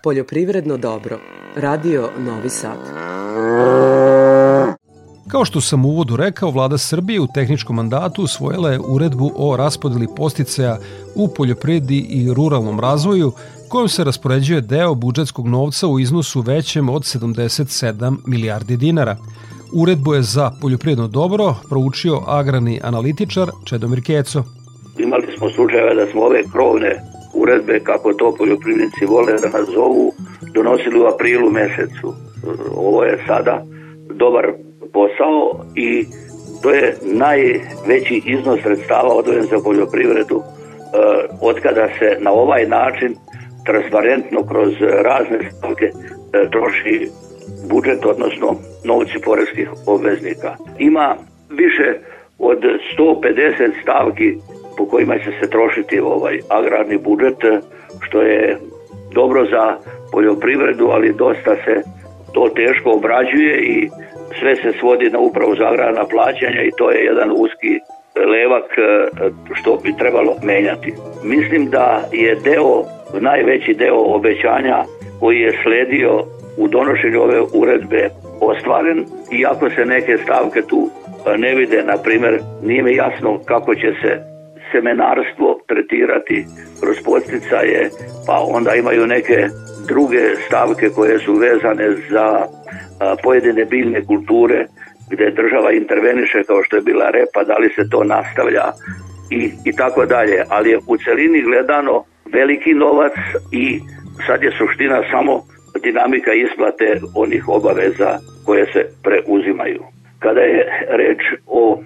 [0.03, 1.19] Poljoprivredno dobro.
[1.57, 2.79] Radio Novi Sad.
[5.33, 9.57] Kao što sam u uvodu rekao, vlada Srbije u tehničkom mandatu usvojila je uredbu o
[9.57, 10.79] raspodeli posticaja
[11.15, 13.33] u poljoprivredi i ruralnom razvoju,
[13.69, 19.17] kojom se raspoređuje deo budžetskog novca u iznosu većem od 77 milijardi dinara.
[19.75, 24.45] Uredbu je za poljoprivredno dobro proučio agrani analitičar Čedomir Keco.
[24.99, 27.03] Imali smo slučajeve da smo ove krovne
[27.35, 30.13] uredbe, kako to poljoprivrednici vole da nas zovu,
[30.55, 32.15] donosili u aprilu mesecu.
[32.77, 33.65] Ovo je sada
[34.15, 34.45] dobar
[34.93, 36.05] posao i
[36.63, 40.45] to je najveći iznos sredstava odvojen za poljoprivredu e,
[41.41, 43.15] od kada se na ovaj način
[43.67, 47.09] transparentno kroz razne stavke e, troši
[47.71, 50.57] budžet, odnosno novci poreskih obveznika.
[50.79, 51.17] Ima
[51.51, 51.99] više
[52.39, 52.59] od
[52.99, 54.37] 150 stavki
[54.77, 57.39] po kojima će se trošiti ovaj agrarni budžet,
[58.01, 58.59] što je
[59.15, 59.77] dobro za
[60.13, 61.83] poljoprivredu, ali dosta se
[62.35, 63.89] to teško obrađuje i
[64.41, 67.81] sve se svodi na upravu za agrarna plaćanja i to je jedan uski
[68.17, 68.83] levak e,
[69.55, 70.95] što bi trebalo menjati.
[71.25, 72.85] Mislim da je deo,
[73.21, 74.85] najveći deo obećanja
[75.21, 76.25] koji je sledio
[76.57, 78.09] u donošenju ove uredbe
[78.41, 80.89] ostvaren, iako se neke stavke tu
[81.27, 84.33] e, ne vide, na primer, nije mi jasno kako će se
[84.73, 86.45] semenarstvo tretirati
[86.81, 87.91] kroz posticaje,
[88.27, 89.49] pa onda imaju neke
[89.89, 92.47] druge stavke koje su vezane za
[93.23, 94.67] pojedine biljne kulture
[95.11, 98.67] gde država interveniše kao što je bila repa, da li se to nastavlja
[99.31, 100.45] i, i tako dalje.
[100.49, 103.13] Ali je u celini gledano veliki novac
[103.53, 103.81] i
[104.27, 105.43] sad je suština samo
[105.83, 109.83] dinamika isplate onih obaveza koje se preuzimaju.
[110.19, 111.83] Kada je reč o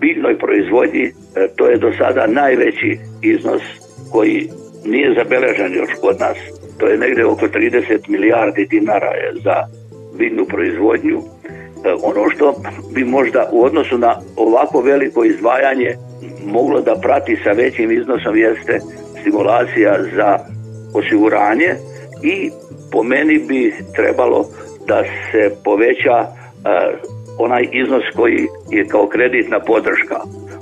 [0.00, 1.12] biljnoj proizvodnji, e,
[1.56, 3.62] to je do sada najveći iznos
[4.12, 4.48] koji
[4.84, 6.38] nije zabeležen još kod nas.
[6.78, 9.56] To je negde oko 30 milijardi dinara je za
[10.20, 11.18] biljnu proizvodnju.
[11.18, 12.54] E, ono što
[12.94, 15.90] bi možda u odnosu na ovako veliko izdvajanje
[16.46, 18.80] moglo da prati sa većim iznosom jeste
[19.20, 20.38] stimulacija za
[20.94, 21.70] osiguranje
[22.22, 22.50] i
[22.92, 24.46] po meni bi trebalo
[24.86, 25.02] da
[25.32, 26.26] se poveća e,
[27.38, 30.16] onaj iznos koji je kao kreditna podrška.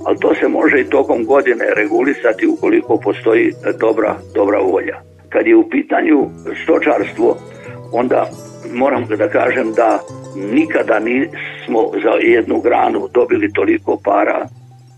[0.05, 4.97] Ali to se može i tokom godine regulisati ukoliko postoji dobra, dobra volja.
[5.29, 6.27] Kad je u pitanju
[6.63, 7.37] stočarstvo,
[7.93, 8.31] onda
[8.73, 10.01] moram da kažem da
[10.53, 14.47] nikada nismo za jednu granu dobili toliko para.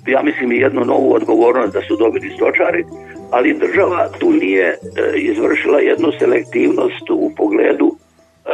[0.07, 2.85] Ja mislim i jednu novu odgovornost da su dobili stočari,
[3.31, 4.77] ali država tu nije e,
[5.17, 8.51] izvršila jednu selektivnost u pogledu e,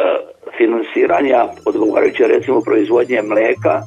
[0.58, 3.82] finansiranja odgovarajuće recimo proizvodnje mleka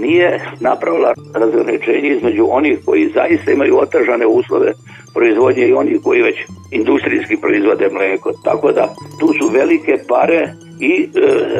[0.00, 4.72] nije napravila razgraničenje između onih koji zaista imaju otežane uslove
[5.14, 6.36] proizvodnje i oni koji već
[6.70, 8.32] industrijski proizvode mleko.
[8.44, 10.48] Tako da tu su velike pare
[10.80, 11.08] i e,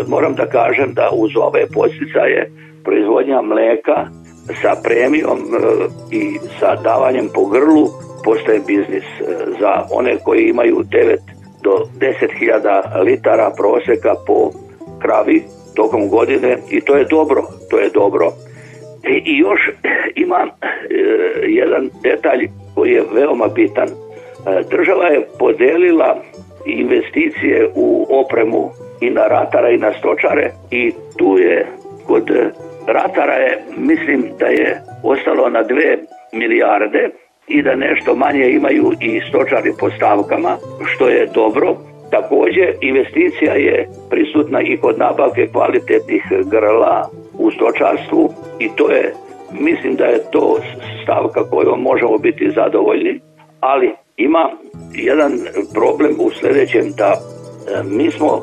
[0.09, 2.51] moram da kažem da uz ove posticaje
[2.85, 4.07] proizvodnja mleka
[4.63, 5.57] sa premijom e,
[6.11, 7.89] i sa davanjem po grlu
[8.25, 9.25] postaje biznis e,
[9.61, 11.17] za one koji imaju 9
[11.63, 14.51] do 10.000 litara proseka po
[15.03, 15.43] kravi
[15.77, 18.33] tokom godine i to je dobro, to je dobro.
[19.09, 19.61] I, i još
[20.25, 20.49] ima e,
[21.47, 23.89] jedan detalj koji je veoma bitan.
[23.89, 23.93] E,
[24.71, 26.23] država je podelila
[26.67, 28.71] investicije u opremu
[29.01, 31.67] i na ratara i na stočare i tu je
[32.07, 32.31] kod
[32.87, 35.99] ratara je mislim da je ostalo na dve
[36.33, 37.11] milijarde
[37.49, 40.57] i da nešto manje imaju i stočari po stavkama,
[40.87, 41.77] što je dobro.
[42.11, 49.13] Takođe, investicija je prisutna i kod nabavke kvalitetnih grla u stočarstvu i to je,
[49.61, 50.59] mislim da je to
[51.03, 53.21] stavka kojom možemo biti zadovoljni,
[53.61, 54.51] ali ima
[54.95, 55.33] jedan
[55.75, 57.17] problem u sledećem da e,
[57.85, 58.43] mi smo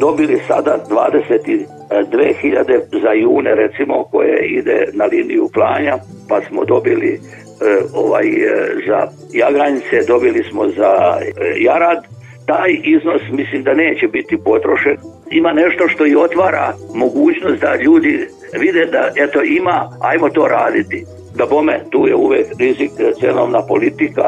[0.00, 5.98] dobili sada 22.000 za june recimo koje ide na liniju klanja
[6.28, 7.18] pa smo dobili e,
[7.94, 11.18] ovaj e, za jagranice dobili smo za
[11.60, 12.04] jarad
[12.46, 14.96] taj iznos mislim da neće biti potrošen.
[15.30, 18.28] Ima nešto što i otvara mogućnost da ljudi
[18.58, 21.04] vide da eto ima ajmo to raditi.
[21.34, 22.90] Da bome tu je uvek rizik
[23.20, 24.22] cenovna politika.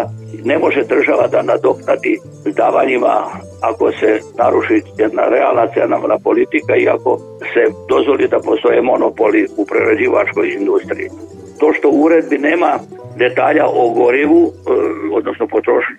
[0.44, 2.18] Ne može država da nadoknadi
[2.56, 3.24] davanjima
[3.62, 7.18] ako se naruši jedna realna cenovna politika i ako
[7.52, 11.08] se dozvoli da postoje monopoli u prerađivačkoj industriji.
[11.60, 12.78] To što u uredbi nema
[13.16, 14.70] detalja o gorivu, e,
[15.12, 15.94] odnosno potrošnji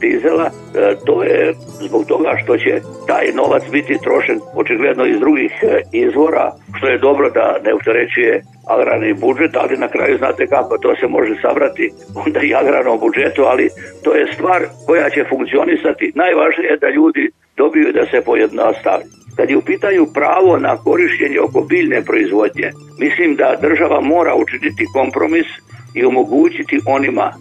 [0.00, 5.52] dizela, e, to je zbog toga što će taj novac biti trošen očigledno iz drugih
[5.62, 10.78] e, izvora, što je dobro da ne utrećuje agrarni budžet, ali na kraju znate kako
[10.78, 11.90] to se može sabrati
[12.26, 13.68] onda i agrarnom budžetu, ali
[14.04, 16.12] to je stvar koja će funkcionisati.
[16.14, 19.23] Najvažnije je da ljudi dobiju da se pojednostavlja.
[19.36, 22.70] Kad je u pitanju pravo na korišćenje oko biljne proizvodnje,
[23.00, 25.46] mislim da država mora učiniti kompromis
[25.94, 27.32] i omogućiti onima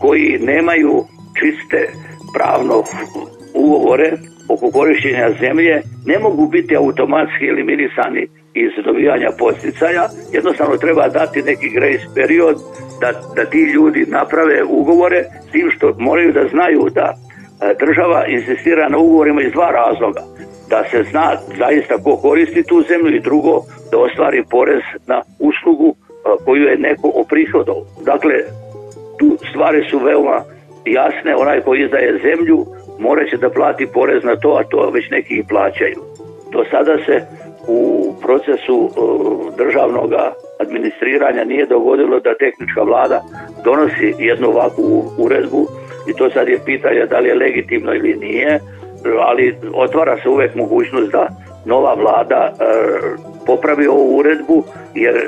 [0.00, 1.04] koji nemaju
[1.38, 1.80] čiste
[2.34, 2.82] pravno
[3.54, 4.12] ugovore
[4.48, 11.68] oko korišćenja zemlje ne mogu biti automatski eliminisani iz dobijanja posticaja, jednostavno treba dati neki
[11.68, 12.56] grace period
[13.00, 17.14] da, da ti ljudi naprave ugovore s tim što moraju da znaju da
[17.78, 20.22] država insistira na ugovorima iz dva razloga.
[20.68, 25.94] Da se zna zaista ko koristi tu zemlju i drugo da ostvari porez na uslugu
[26.44, 27.82] koju je neko oprihodao.
[28.04, 28.34] Dakle,
[29.18, 30.42] tu stvari su veoma
[30.84, 32.66] jasne, onaj koji izdaje zemlju
[32.98, 36.00] morat će da plati porez na to, a to već neki i plaćaju.
[36.52, 37.26] Do sada se
[37.68, 38.90] u procesu
[39.58, 40.10] državnog
[40.60, 43.22] administriranja nije dogodilo da tehnička vlada
[43.64, 45.66] donosi jednu ovakvu uredbu
[46.08, 48.60] i to sad je pitanje da li je legitimno ili nije,
[49.18, 51.28] ali otvara se uvek mogućnost da
[51.64, 52.64] nova vlada e,
[53.46, 55.20] popravi ovu uredbu, jer e,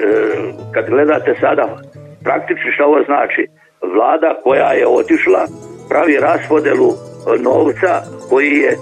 [0.74, 1.78] kad gledate sada
[2.24, 3.46] praktično što ovo znači,
[3.94, 5.46] vlada koja je otišla
[5.88, 6.92] pravi raspodelu
[7.40, 8.76] novca koji je e,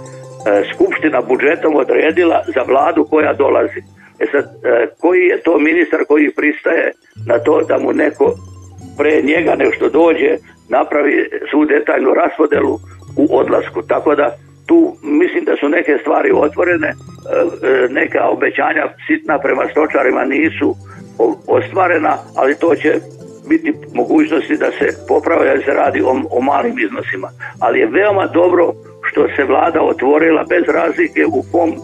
[0.74, 3.80] Skupština budžetom odredila za vladu koja dolazi.
[4.20, 6.93] E sad, e, koji je to ministar koji pristaje
[7.26, 8.34] na to da mu neko
[8.99, 10.36] pre njega nešto dođe
[10.70, 12.74] napravi svu detaljnu raspodelu
[13.16, 13.82] u odlasku.
[13.82, 16.94] Tako da tu mislim da su neke stvari otvorene, e,
[17.90, 20.74] neka obećanja sitna prema stočarima nisu
[21.46, 22.92] ostvarena, ali to će
[23.48, 27.28] biti mogućnosti da se popravlja da se radi o, o malim iznosima.
[27.60, 28.72] Ali je veoma dobro
[29.08, 31.76] što se vlada otvorila bez razlike u kom e,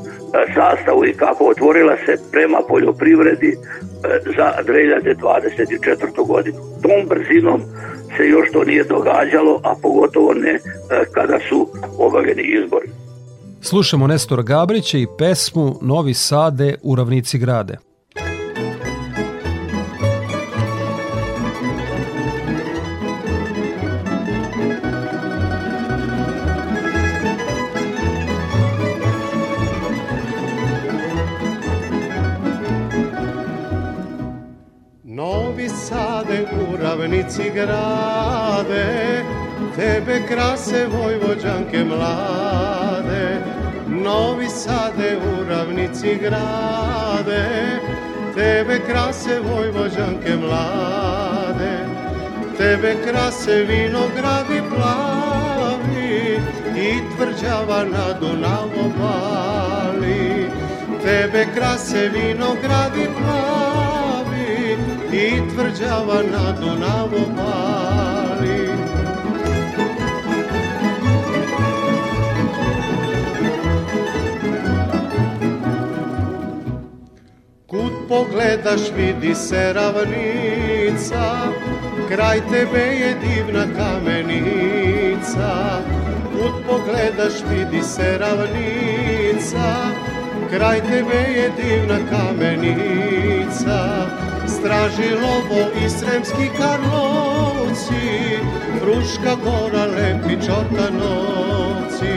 [0.54, 3.56] sastavu i kako otvorila se prema poljoprivredi e,
[4.36, 6.26] za 2024.
[6.26, 6.56] godinu.
[6.82, 7.60] Tom brzinom
[8.16, 10.58] se još to nije događalo, a pogotovo ne e,
[11.14, 12.88] kada su obavljeni izbori.
[13.60, 17.85] Slušamo Nestora Gabrića i pesmu Novi Sade u ravnici grade.
[36.82, 39.24] Ravnici grade,
[39.76, 43.40] tebe krase vojvođanke mlade.
[43.88, 47.44] Novi Sade u ravnici grade,
[48.34, 51.78] tebe krase vojvođanke mlade.
[52.58, 56.40] Tebe krase vinogradi plavi
[56.76, 60.50] i tvrđava na Dunavu bali.
[61.02, 63.85] Tebe krase vinogradi plavi
[65.16, 68.68] i tvrđava na Dunavu pali.
[77.66, 81.52] Kud pogled pogledaš vidi se ravnica,
[82.08, 85.80] kraj tebe je divna kamenica.
[86.32, 89.74] Put pogledaš vidi se ravnica,
[90.50, 94.15] kraj tebe je divna kamenica.
[94.58, 98.38] Straži lovo i sremski karlovci,
[98.80, 102.14] Fruška gora lepi čortanovci.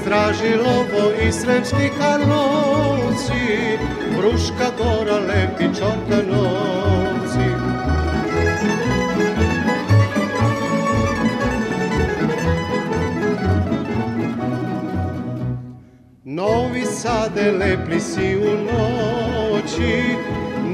[0.00, 3.78] Straži lovo i sremski karlovci,
[4.16, 7.48] Fruška gora lepi čortanovci.
[16.24, 20.16] Novi Sade lepli si u noći,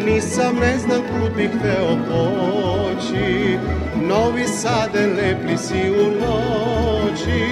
[0.04, 3.58] nisam ne znam kud bih hteo poći.
[4.02, 7.44] Novi Sade lepli si u noći,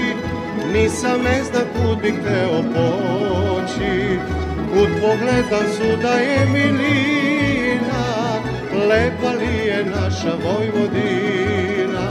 [0.73, 4.19] nisam ne znam kud bih hteo poći.
[4.73, 8.05] Kud pogledam suda je milina,
[8.89, 12.09] lepa li je naša Vojvodina.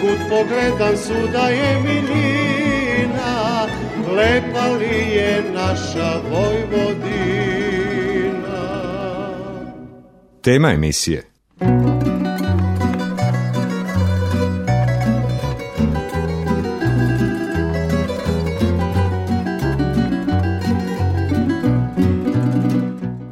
[0.00, 3.66] Kud pogledam suda je milina,
[4.16, 7.53] lepa li je naša Vojvodina.
[10.44, 11.22] Tema emisije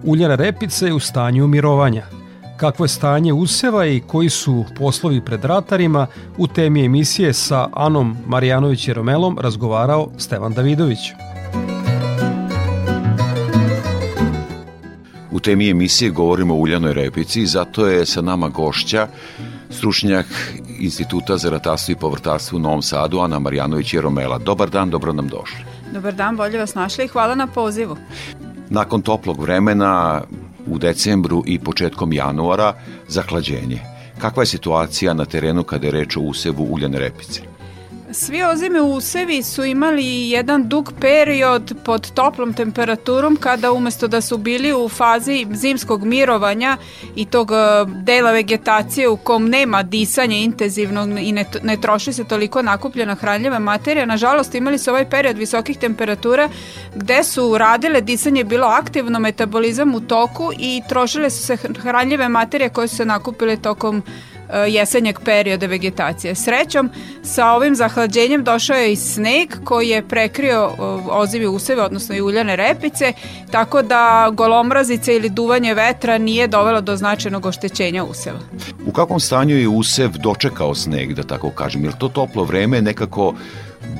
[0.04, 2.06] Uljana repica je u stanju umirovanja.
[2.56, 6.06] Kakvo je stanje useva i koji su poslovi pred ratarima,
[6.38, 10.98] u temi emisije sa Anom Marijanović Romelom razgovarao Stevan Davidović.
[15.33, 19.09] U temi emisije govorimo o uljanoj repici i zato je sa nama gošća
[19.70, 20.26] stručnjak
[20.78, 24.39] Instituta za ratarstvo i povrtarstvo u Novom Sadu, Ana Marjanović i Romela.
[24.39, 25.64] Dobar dan, dobro nam došli.
[25.93, 27.97] Dobar dan, bolje vas našli i hvala na pozivu.
[28.70, 30.22] Nakon toplog vremena
[30.66, 32.74] u decembru i početkom januara
[33.09, 33.80] zahlađenje.
[34.18, 37.51] Kakva je situacija na terenu kada je reč o usevu uljane repice?
[38.14, 44.38] Svi ozime usevi su imali jedan dug period pod toplom temperaturom kada umesto da su
[44.38, 46.76] bili u fazi zimskog mirovanja
[47.16, 47.54] i tog e,
[47.86, 53.58] dela vegetacije u kom nema disanja intenzivnog i ne, ne troši se toliko nakupljena hranljiva
[53.58, 56.48] materija, nažalost imali su ovaj period visokih temperatura
[56.94, 62.68] gde su radile disanje bilo aktivno, metabolizam u toku i trošile su se hranljive materije
[62.68, 64.32] koje su se nakupile tokom E,
[64.68, 66.34] jesenjeg perioda vegetacije.
[66.34, 66.90] Srećom,
[67.22, 72.20] sa ovim zahlađenjem došao je i sneg koji je prekrio e, ozivi useve, odnosno i
[72.20, 73.12] uljane repice,
[73.50, 78.38] tako da golomrazice ili duvanje vetra nije dovelo do značajnog oštećenja useva.
[78.86, 81.84] U kakvom stanju je usev dočekao sneg, da tako kažem?
[81.84, 83.34] Jer to toplo vreme nekako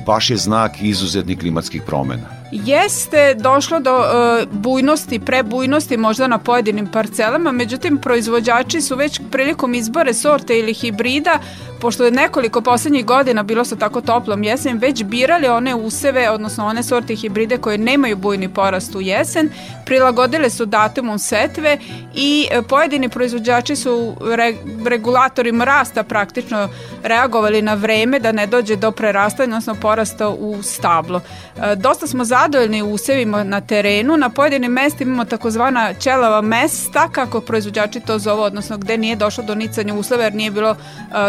[0.05, 2.42] baš je znak izuzetnih klimatskih promena?
[2.55, 4.05] Jeste došlo do uh,
[4.51, 11.39] bujnosti, prebujnosti možda na pojedinim parcelama, međutim proizvođači su već prilikom izbore sorte ili hibrida,
[11.81, 16.65] pošto je nekoliko poslednjih godina bilo sa tako toplom jesen, već birali one useve, odnosno
[16.65, 19.49] one sorte hibride koje nemaju bujni porast u jesen,
[19.85, 21.77] prilagodile su datumom setve
[22.15, 24.53] i uh, pojedini proizvođači su re,
[24.85, 26.69] regulatorima rasta praktično
[27.03, 31.21] reagovali na vreme da ne dođe do prerastanja, odnosno porasta u stablo.
[31.55, 34.17] Uh, dosta smo za zadovoljni usevima na terenu.
[34.17, 39.43] Na pojedinim mestima imamo takozvana ćelava mesta, kako proizvođači to zovu, odnosno gde nije došlo
[39.43, 40.77] do nicanja uslova jer nije bilo uh,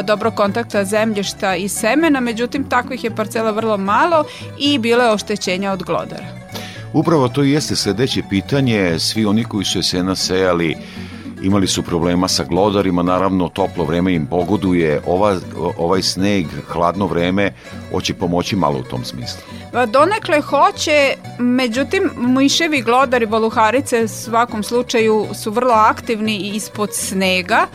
[0.04, 4.24] dobro kontakta zemljišta i semena, međutim takvih je parcela vrlo malo
[4.58, 6.26] i bilo je oštećenja od glodara.
[6.92, 8.98] Upravo to jeste sledeće pitanje.
[8.98, 10.76] Svi oni koji su jesena sejali
[11.44, 15.36] imali su problema sa glodarima, naravno toplo vreme im pogoduje, Ova,
[15.78, 17.52] ovaj sneg, hladno vreme,
[17.92, 19.40] hoće pomoći malo u tom smislu.
[19.72, 27.66] Pa donekle hoće, međutim miševi, glodari, voluharice u svakom slučaju su vrlo aktivni ispod snega,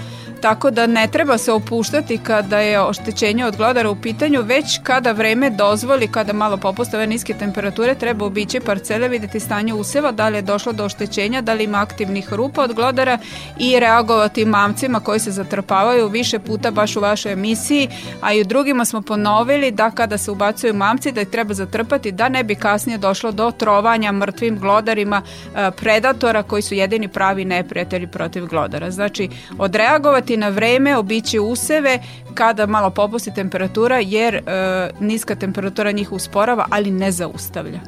[0.41, 5.11] Tako da ne treba se opuštati kada je oštećenje od glodara u pitanju, već kada
[5.11, 10.37] vreme dozvoli, kada malo popustave niske temperature, treba obići parcele, videti stanje useva, da li
[10.37, 13.17] je došlo do oštećenja, da li ima aktivnih rupa od glodara
[13.59, 17.89] i reagovati mamcima koji se zatrpavaju više puta baš u vašoj emisiji,
[18.21, 22.11] a i u drugima smo ponovili da kada se ubacuju mamci da ih treba zatrpati
[22.11, 25.21] da ne bi kasnije došlo do trovanja mrtvim glodarima
[25.55, 28.91] e, predatora koji su jedini pravi neprijatelji protiv glodara.
[28.91, 31.99] Znači, odreagovati čekati na vreme, obići useve
[32.33, 34.41] kada malo popusti temperatura jer e,
[34.99, 37.79] niska temperatura njih usporava, ali ne zaustavlja.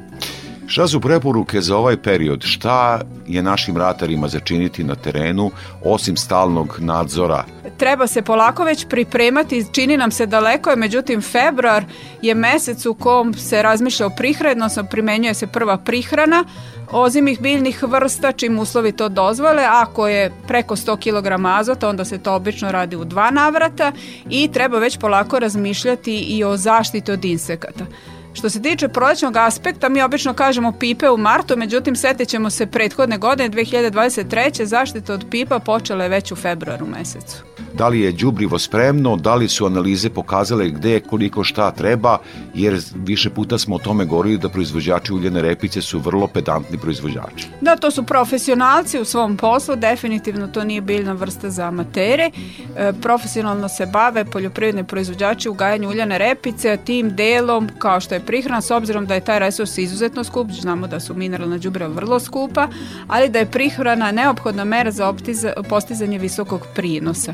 [0.72, 2.44] Šta su preporuke za ovaj period?
[2.44, 5.52] Šta je našim ratarima začiniti na terenu
[5.84, 7.44] osim stalnog nadzora?
[7.78, 11.84] Treba se polako već pripremati, čini nam se daleko je, međutim februar
[12.22, 16.44] je mesec u kom se razmišlja o prihrani, odnosno primenjuje se prva prihrana,
[16.92, 22.18] ozimih biljnih vrsta, čim uslovi to dozvole, ako je preko 100 kg azota, onda se
[22.18, 23.92] to obično radi u dva navrata
[24.30, 27.86] i treba već polako razmišljati i o zaštiti od insekata.
[28.34, 32.66] Što se tiče prolećnog aspekta, mi obično kažemo pipe u martu, međutim setit ćemo se
[32.66, 34.64] prethodne godine, 2023.
[34.64, 37.44] zaštita od pipa počela je već u februaru mesecu.
[37.74, 42.18] Da li je đubrivo spremno, da li su analize pokazale gde, koliko šta treba,
[42.54, 47.48] jer više puta smo o tome govorili da proizvođači uljene repice su vrlo pedantni proizvođači.
[47.62, 52.32] Da, to su profesionalci u svom poslu, definitivno to nije biljna vrsta za amatere.
[52.78, 58.16] E, profesionalno se bave poljoprivredni proizvođači u gajanju uljane repice, a tim delom, kao što
[58.16, 61.90] je prihrana, s obzirom da je taj resurs izuzetno skup, znamo da su mineralna đubriva
[61.90, 62.68] vrlo skupa,
[63.08, 67.34] ali da je prihrana neophodna mera za optiza, postizanje visokog prinosa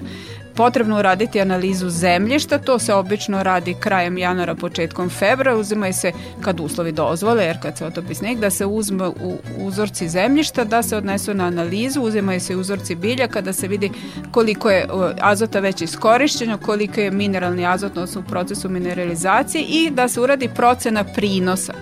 [0.58, 6.60] potrebno uraditi analizu zemljišta, to se obično radi krajem januara, početkom febra, uzimaju se kad
[6.60, 10.98] uslovi dozvole, jer kad se otopi sneg, da se uzme u uzorci zemljišta, da se
[10.98, 13.92] odnesu na analizu, uzimaju se uzorci bilja, kada se vidi
[14.32, 14.88] koliko je
[15.20, 20.50] azota već iskorišćeno, koliko je mineralni azot, odnosno u procesu mineralizacije i da se uradi
[20.56, 21.74] procena prinosa.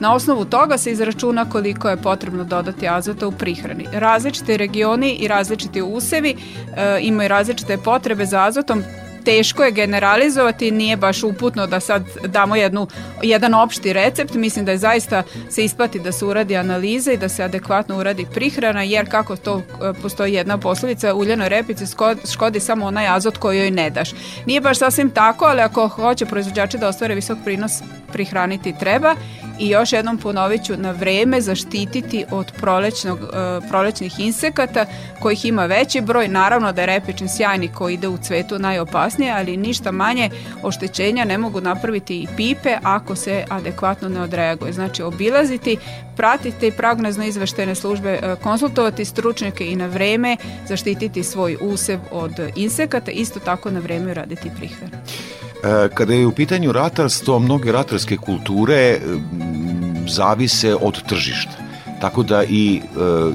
[0.00, 3.86] Na osnovu toga se izračuna koliko je potrebno dodati azota u prihrani.
[3.92, 6.36] Različite regioni i različiti usevi
[6.76, 8.82] e, imaju različite potrebe za azotom,
[9.24, 12.86] teško je generalizovati, nije baš uputno da sad damo jednu,
[13.22, 17.28] jedan opšti recept, mislim da je zaista se isplati da se uradi analiza i da
[17.28, 21.84] se adekvatno uradi prihrana, jer kako to e, postoji jedna poslovica, uljanoj repici
[22.32, 24.10] škodi samo onaj azot koji joj ne daš.
[24.46, 29.14] Nije baš sasvim tako, ali ako hoće proizvođači da ostvare visok prinos, prihraniti treba.
[29.58, 33.28] I još jednom ponovit ću na vreme zaštititi od prolećnog, uh,
[33.68, 34.86] prolećnih insekata
[35.20, 38.58] kojih ima veći broj, naravno da je repičin sjajni koji ide u cvetu
[39.18, 40.30] najopasnije, ali ništa manje
[40.62, 44.72] oštećenja ne mogu napraviti i pipe ako se adekvatno ne odreaguje.
[44.72, 45.76] Znači obilaziti,
[46.16, 50.36] pratiti pragnazno izveštene službe, uh, konsultovati stručnjake i na vreme
[50.68, 54.92] zaštititi svoj usev od insekata, isto tako na vreme raditi prihranu.
[55.64, 59.00] E, kada je u pitanju ratarstvo, mnoge ratarske kulture
[60.08, 61.64] zavise od tržišta.
[62.00, 62.80] Tako da i e,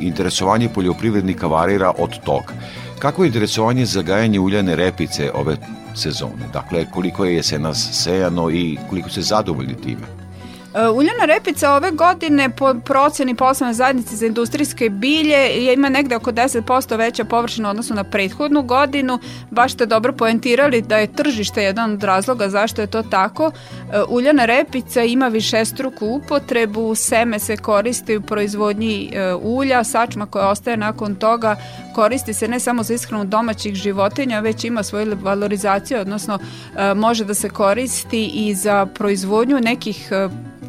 [0.02, 2.54] interesovanje poljoprivrednika varira od toga.
[3.00, 5.58] Kako je interesovanje za gajanje uljane repice ove
[5.96, 6.48] sezone?
[6.54, 10.20] Dakle, koliko je jesenas sejano i koliko se zadovoljni time?
[10.70, 16.32] Uh, uljana repica ove godine po proceni poslovne zajednice za industrijske bilje ima negde oko
[16.32, 19.20] 10% veća površina odnosno na prethodnu godinu.
[19.50, 23.46] Baš ste dobro poentirali da je tržište jedan od razloga zašto je to tako.
[23.46, 23.52] Uh,
[24.10, 30.78] uljana repica ima višestruku upotrebu, seme se koristi u proizvodnji uh, ulja, sačma koja ostaje
[30.78, 31.56] nakon toga
[32.00, 36.40] koristi se ne samo za ishranu domaćih životinja, već ima svoju valorizaciju, odnosno
[36.96, 40.12] može da se koristi i za proizvodnju nekih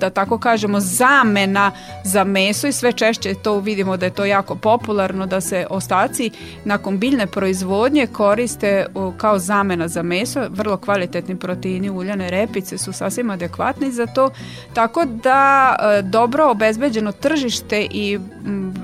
[0.01, 1.70] da tako kažemo zamena
[2.05, 6.31] za meso i sve češće to vidimo da je to jako popularno da se ostaci
[6.64, 13.31] nakon biljne proizvodnje koriste kao zamena za meso, vrlo kvalitetni proteini uljane repice su sasvim
[13.31, 14.31] adekvatni za to,
[14.74, 18.18] tako da e, dobro obezbeđeno tržište i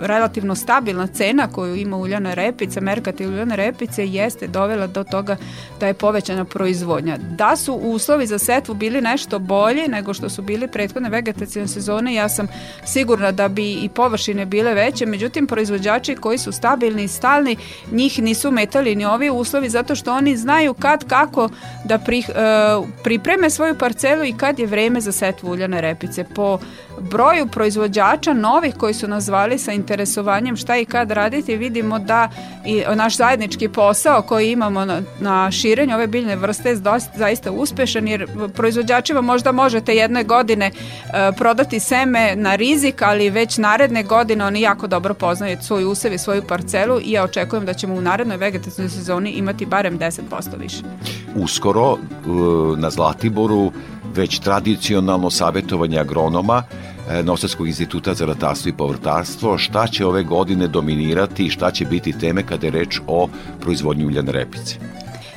[0.01, 5.37] relativno stabilna cena koju ima uljana repica, merkati uljane repice jeste dovela do toga
[5.81, 7.17] da je povećana proizvodnja.
[7.17, 12.15] Da su uslovi za setvu bili nešto bolji nego što su bili prethodne vegetacijne sezone
[12.15, 12.49] ja sam
[12.85, 17.57] sigurna da bi i površine bile veće, međutim proizvođači koji su stabilni i stalni,
[17.93, 21.49] njih nisu metali ni ovi uslovi zato što oni znaju kad kako
[21.85, 26.25] da pri, uh, pripreme svoju parcelu i kad je vreme za setvu uljane repice.
[26.35, 26.59] Po
[27.01, 32.29] broju proizvođača novih koji su nazvali sa interesovanjem šta i kad raditi, vidimo da
[32.65, 36.77] i naš zajednički posao koji imamo na, na širenju ove biljne vrste je
[37.15, 40.73] zaista uspešan jer proizvođačima možda možete jedne godine e,
[41.39, 46.19] prodati seme na rizik, ali već naredne godine oni jako dobro poznaju svoj usev i
[46.19, 50.21] svoju parcelu i ja očekujem da ćemo u narednoj vegetacijnoj sezoni imati barem 10%
[50.59, 50.83] više.
[51.35, 52.29] Uskoro e,
[52.77, 53.73] na Zlatiboru
[54.17, 56.63] već tradicionalno savjetovanje agronoma
[57.11, 61.85] e, Novosadskog instituta za ratarstvo i povrtarstvo, šta će ove godine dominirati i šta će
[61.85, 63.29] biti teme kada je reč o
[63.61, 64.77] proizvodnji uljane repice?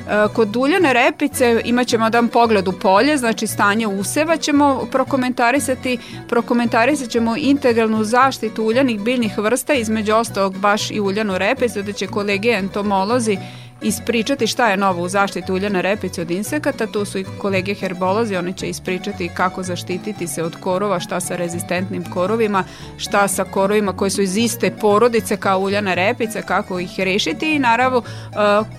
[0.10, 5.98] E, kod uljane repice imat ćemo jedan pogled u polje, znači stanje useva ćemo prokomentarisati,
[6.30, 12.08] prokomentarisat ćemo integralnu zaštitu uljanih biljnih vrsta, između ostalog baš i uljanu repicu, da će
[12.08, 13.38] kolege entomolozi
[13.82, 18.36] ispričati šta je novo u zaštiti uljane repice od insekata, tu su i kolege herbolozi,
[18.36, 22.64] oni će ispričati kako zaštititi se od korova, šta sa rezistentnim korovima,
[22.98, 27.60] šta sa korovima koji su iz iste porodice kao uljana repica, kako ih rešiti i
[27.60, 28.06] naravno uh,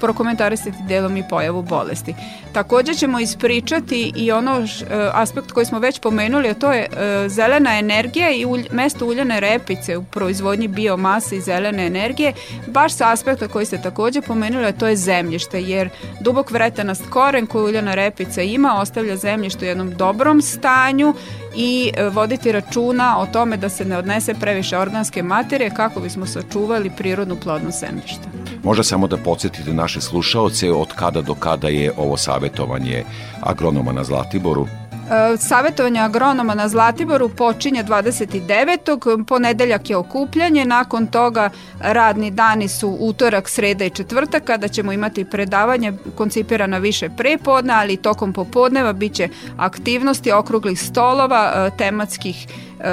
[0.01, 2.15] prokomentarisati delom i pojavu bolesti.
[2.53, 4.67] Takođe ćemo ispričati i ono uh,
[5.13, 6.97] aspekt koji smo već pomenuli, a to je uh,
[7.31, 12.33] zelena energija i ulj, mesto uljane repice u proizvodnji biomase i zelene energije,
[12.67, 15.89] baš sa aspekta koji ste takođe pomenuli, a to je zemljište, jer
[16.21, 21.15] dubok vretenast koren koju uljana repica ima ostavlja zemljište u jednom dobrom stanju
[21.57, 26.27] i e, voditi računa o tome da se ne odnese previše organske materije kako bismo
[26.27, 28.29] sačuvali prirodnu plodnost zemljišta.
[28.63, 33.05] Možda samo da podsjetite naše slušaoce od kada do kada je ovo savjetovanje
[33.41, 34.67] agronoma na Zlatiboru?
[35.11, 39.25] E, Savetovanje agronoma na Zlatiboru počinje 29.
[39.25, 41.51] Ponedeljak je okupljanje, nakon toga
[41.81, 47.97] radni dani su utorak, sreda i četvrtak kada ćemo imati predavanje koncipirana više prepodne, ali
[47.97, 52.47] tokom popodneva biće aktivnosti okruglih stolova, e, tematskih
[52.81, 52.85] e,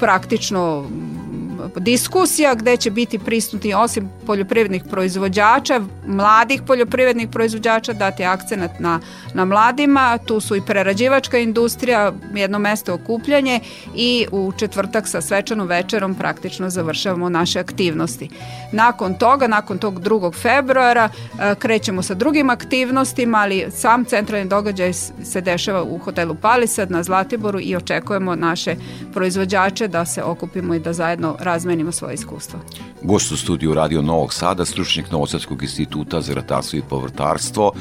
[0.00, 0.84] praktično
[1.76, 9.00] diskusija gde će biti prisutni osim poljoprivrednih proizvođača, mladih poljoprivrednih proizvođača, dati akcenat na,
[9.34, 13.60] na mladima, tu su i prerađivačka industrija, jedno mesto okupljanje
[13.94, 18.28] i u četvrtak sa svečanom večerom praktično završavamo naše aktivnosti.
[18.72, 20.42] Nakon toga, nakon tog 2.
[20.42, 24.92] februara e, krećemo sa drugim aktivnostima, ali sam centralni događaj
[25.24, 28.76] se dešava u hotelu Palisad na Zlatiboru i očekujemo naše
[29.14, 32.58] proizvođače da se okupimo i da zajedno razmenimo svoje iskustvo.
[33.02, 37.72] Gost u studiju Radio Novog Sada, stručnik Novosadskog instituta za ratarstvo i povrtarstvo,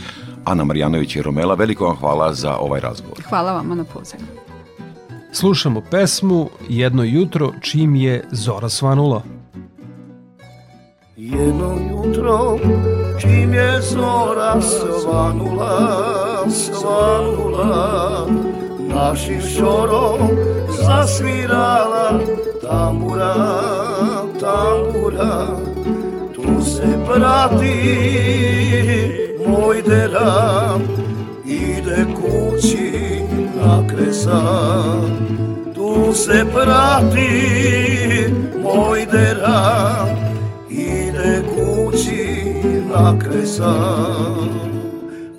[0.46, 1.56] Ana Marjanović i Romela.
[1.56, 3.24] Veliko vam hvala za ovaj razgovor.
[3.30, 4.24] Hvala vama na pozivu.
[5.32, 9.22] Slušamo pesmu Jedno jutro čim je zora svanula.
[11.18, 12.58] Jedno jutro
[13.20, 18.28] čim je zora svanula, svanula,
[18.98, 20.20] našim šorom
[20.70, 22.20] zasvirala
[22.62, 23.36] tambura,
[24.40, 25.48] tambura,
[26.36, 27.78] tu se prati
[29.48, 30.82] moj deram,
[31.46, 33.22] ide kući
[33.56, 35.28] na kresan.
[35.76, 37.30] Tu se prati
[38.64, 40.08] moj deram,
[40.70, 42.54] ide kući
[42.96, 44.50] na kresan.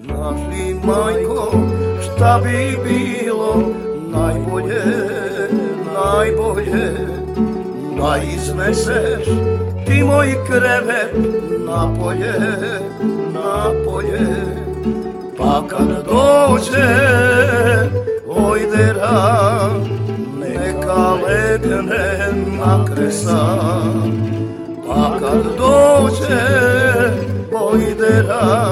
[0.00, 1.77] Našli majko,
[2.18, 3.72] šta bi bilo
[4.10, 4.82] najbolje,
[5.94, 6.90] najbolje.
[7.98, 9.26] Da izneseš
[9.86, 11.14] ti moj krevet
[11.66, 12.34] napolje,
[13.34, 14.28] napolje.
[15.38, 16.88] Pa kad dođe
[18.28, 19.70] ojdera
[20.40, 24.12] Neka legne na kresan
[24.86, 26.40] Pa kad dođe
[27.52, 28.68] ojdera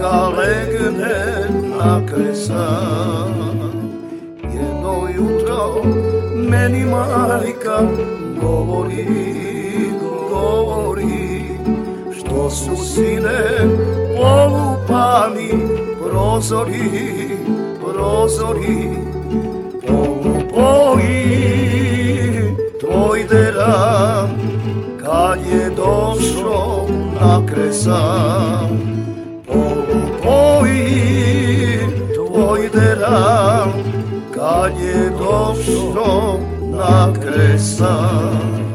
[0.00, 3.34] Legne na kresan
[4.42, 5.82] Jedno jutro
[6.34, 7.80] meni majka
[8.40, 9.06] govori,
[10.30, 11.42] govori
[12.18, 13.40] Što su sine
[14.16, 15.50] polupani
[16.16, 16.90] prozori,
[17.80, 18.88] prozori.
[19.88, 21.16] Polupoji
[22.80, 24.30] tvoj deram
[25.04, 26.86] kad je došao
[27.20, 28.95] na kresan
[32.46, 33.72] tvoj deram
[34.34, 36.38] kad je došao
[36.72, 38.65] na kresan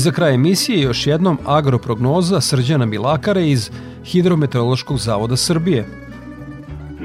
[0.00, 3.70] za kraj emisije još jednom agroprognoza Srđana Milakara iz
[4.04, 5.84] Hidrometeorološkog zavoda Srbije.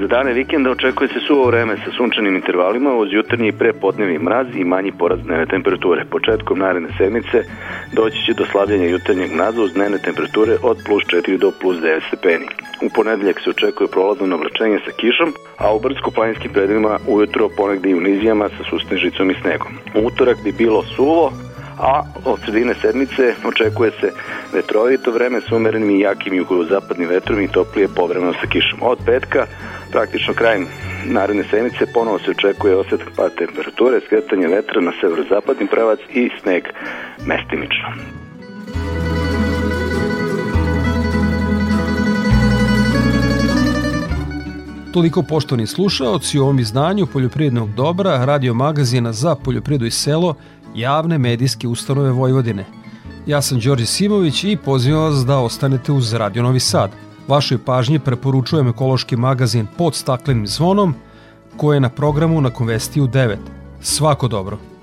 [0.00, 4.46] Za dane vikenda očekuje se suvo vreme sa sunčanim intervalima uz jutarnji i prepodnevni mraz
[4.54, 6.04] i manji porast dnevne temperature.
[6.04, 7.44] Početkom naredne sedmice
[7.92, 12.00] doći će do slavljenja jutarnjeg mraza uz dnevne temperature od plus 4 do plus 9
[12.08, 12.46] stepeni.
[12.82, 17.94] U ponedeljak se očekuje prolazno navlačenje sa kišom, a u brdsko-planinskim predelima ujutro ponegde i
[17.94, 19.72] u nizijama sa susnežicom i snegom.
[19.94, 21.32] U utorak bi bilo suvo,
[21.78, 24.12] a od sredine sedmice očekuje se
[24.52, 28.78] vetrovito vreme s umerenim i jakim jugozapadnim vetrom i toplije povremeno sa kišom.
[28.82, 29.46] Od petka,
[29.92, 30.66] praktično krajem
[31.06, 36.64] naredne sedmice, ponovo se očekuje osjetak pad temperature, skretanje vetra na severozapadni pravac i sneg
[37.26, 37.88] mestimično.
[44.92, 50.34] Toliko poštovani slušaoci u ovom izdanju Poljoprivrednog dobra, radio magazina za poljoprivredu i selo,
[50.74, 52.64] javne medijske ustanove Vojvodine.
[53.26, 56.90] Ja sam Đorđe Simović i pozivam vas da ostanete uz Radio Novi Sad.
[57.28, 60.94] Vašoj pažnji preporučujem ekološki magazin pod staklenim zvonom,
[61.56, 63.36] koje je na programu na Konvestiju 9.
[63.80, 64.75] Svako dobro!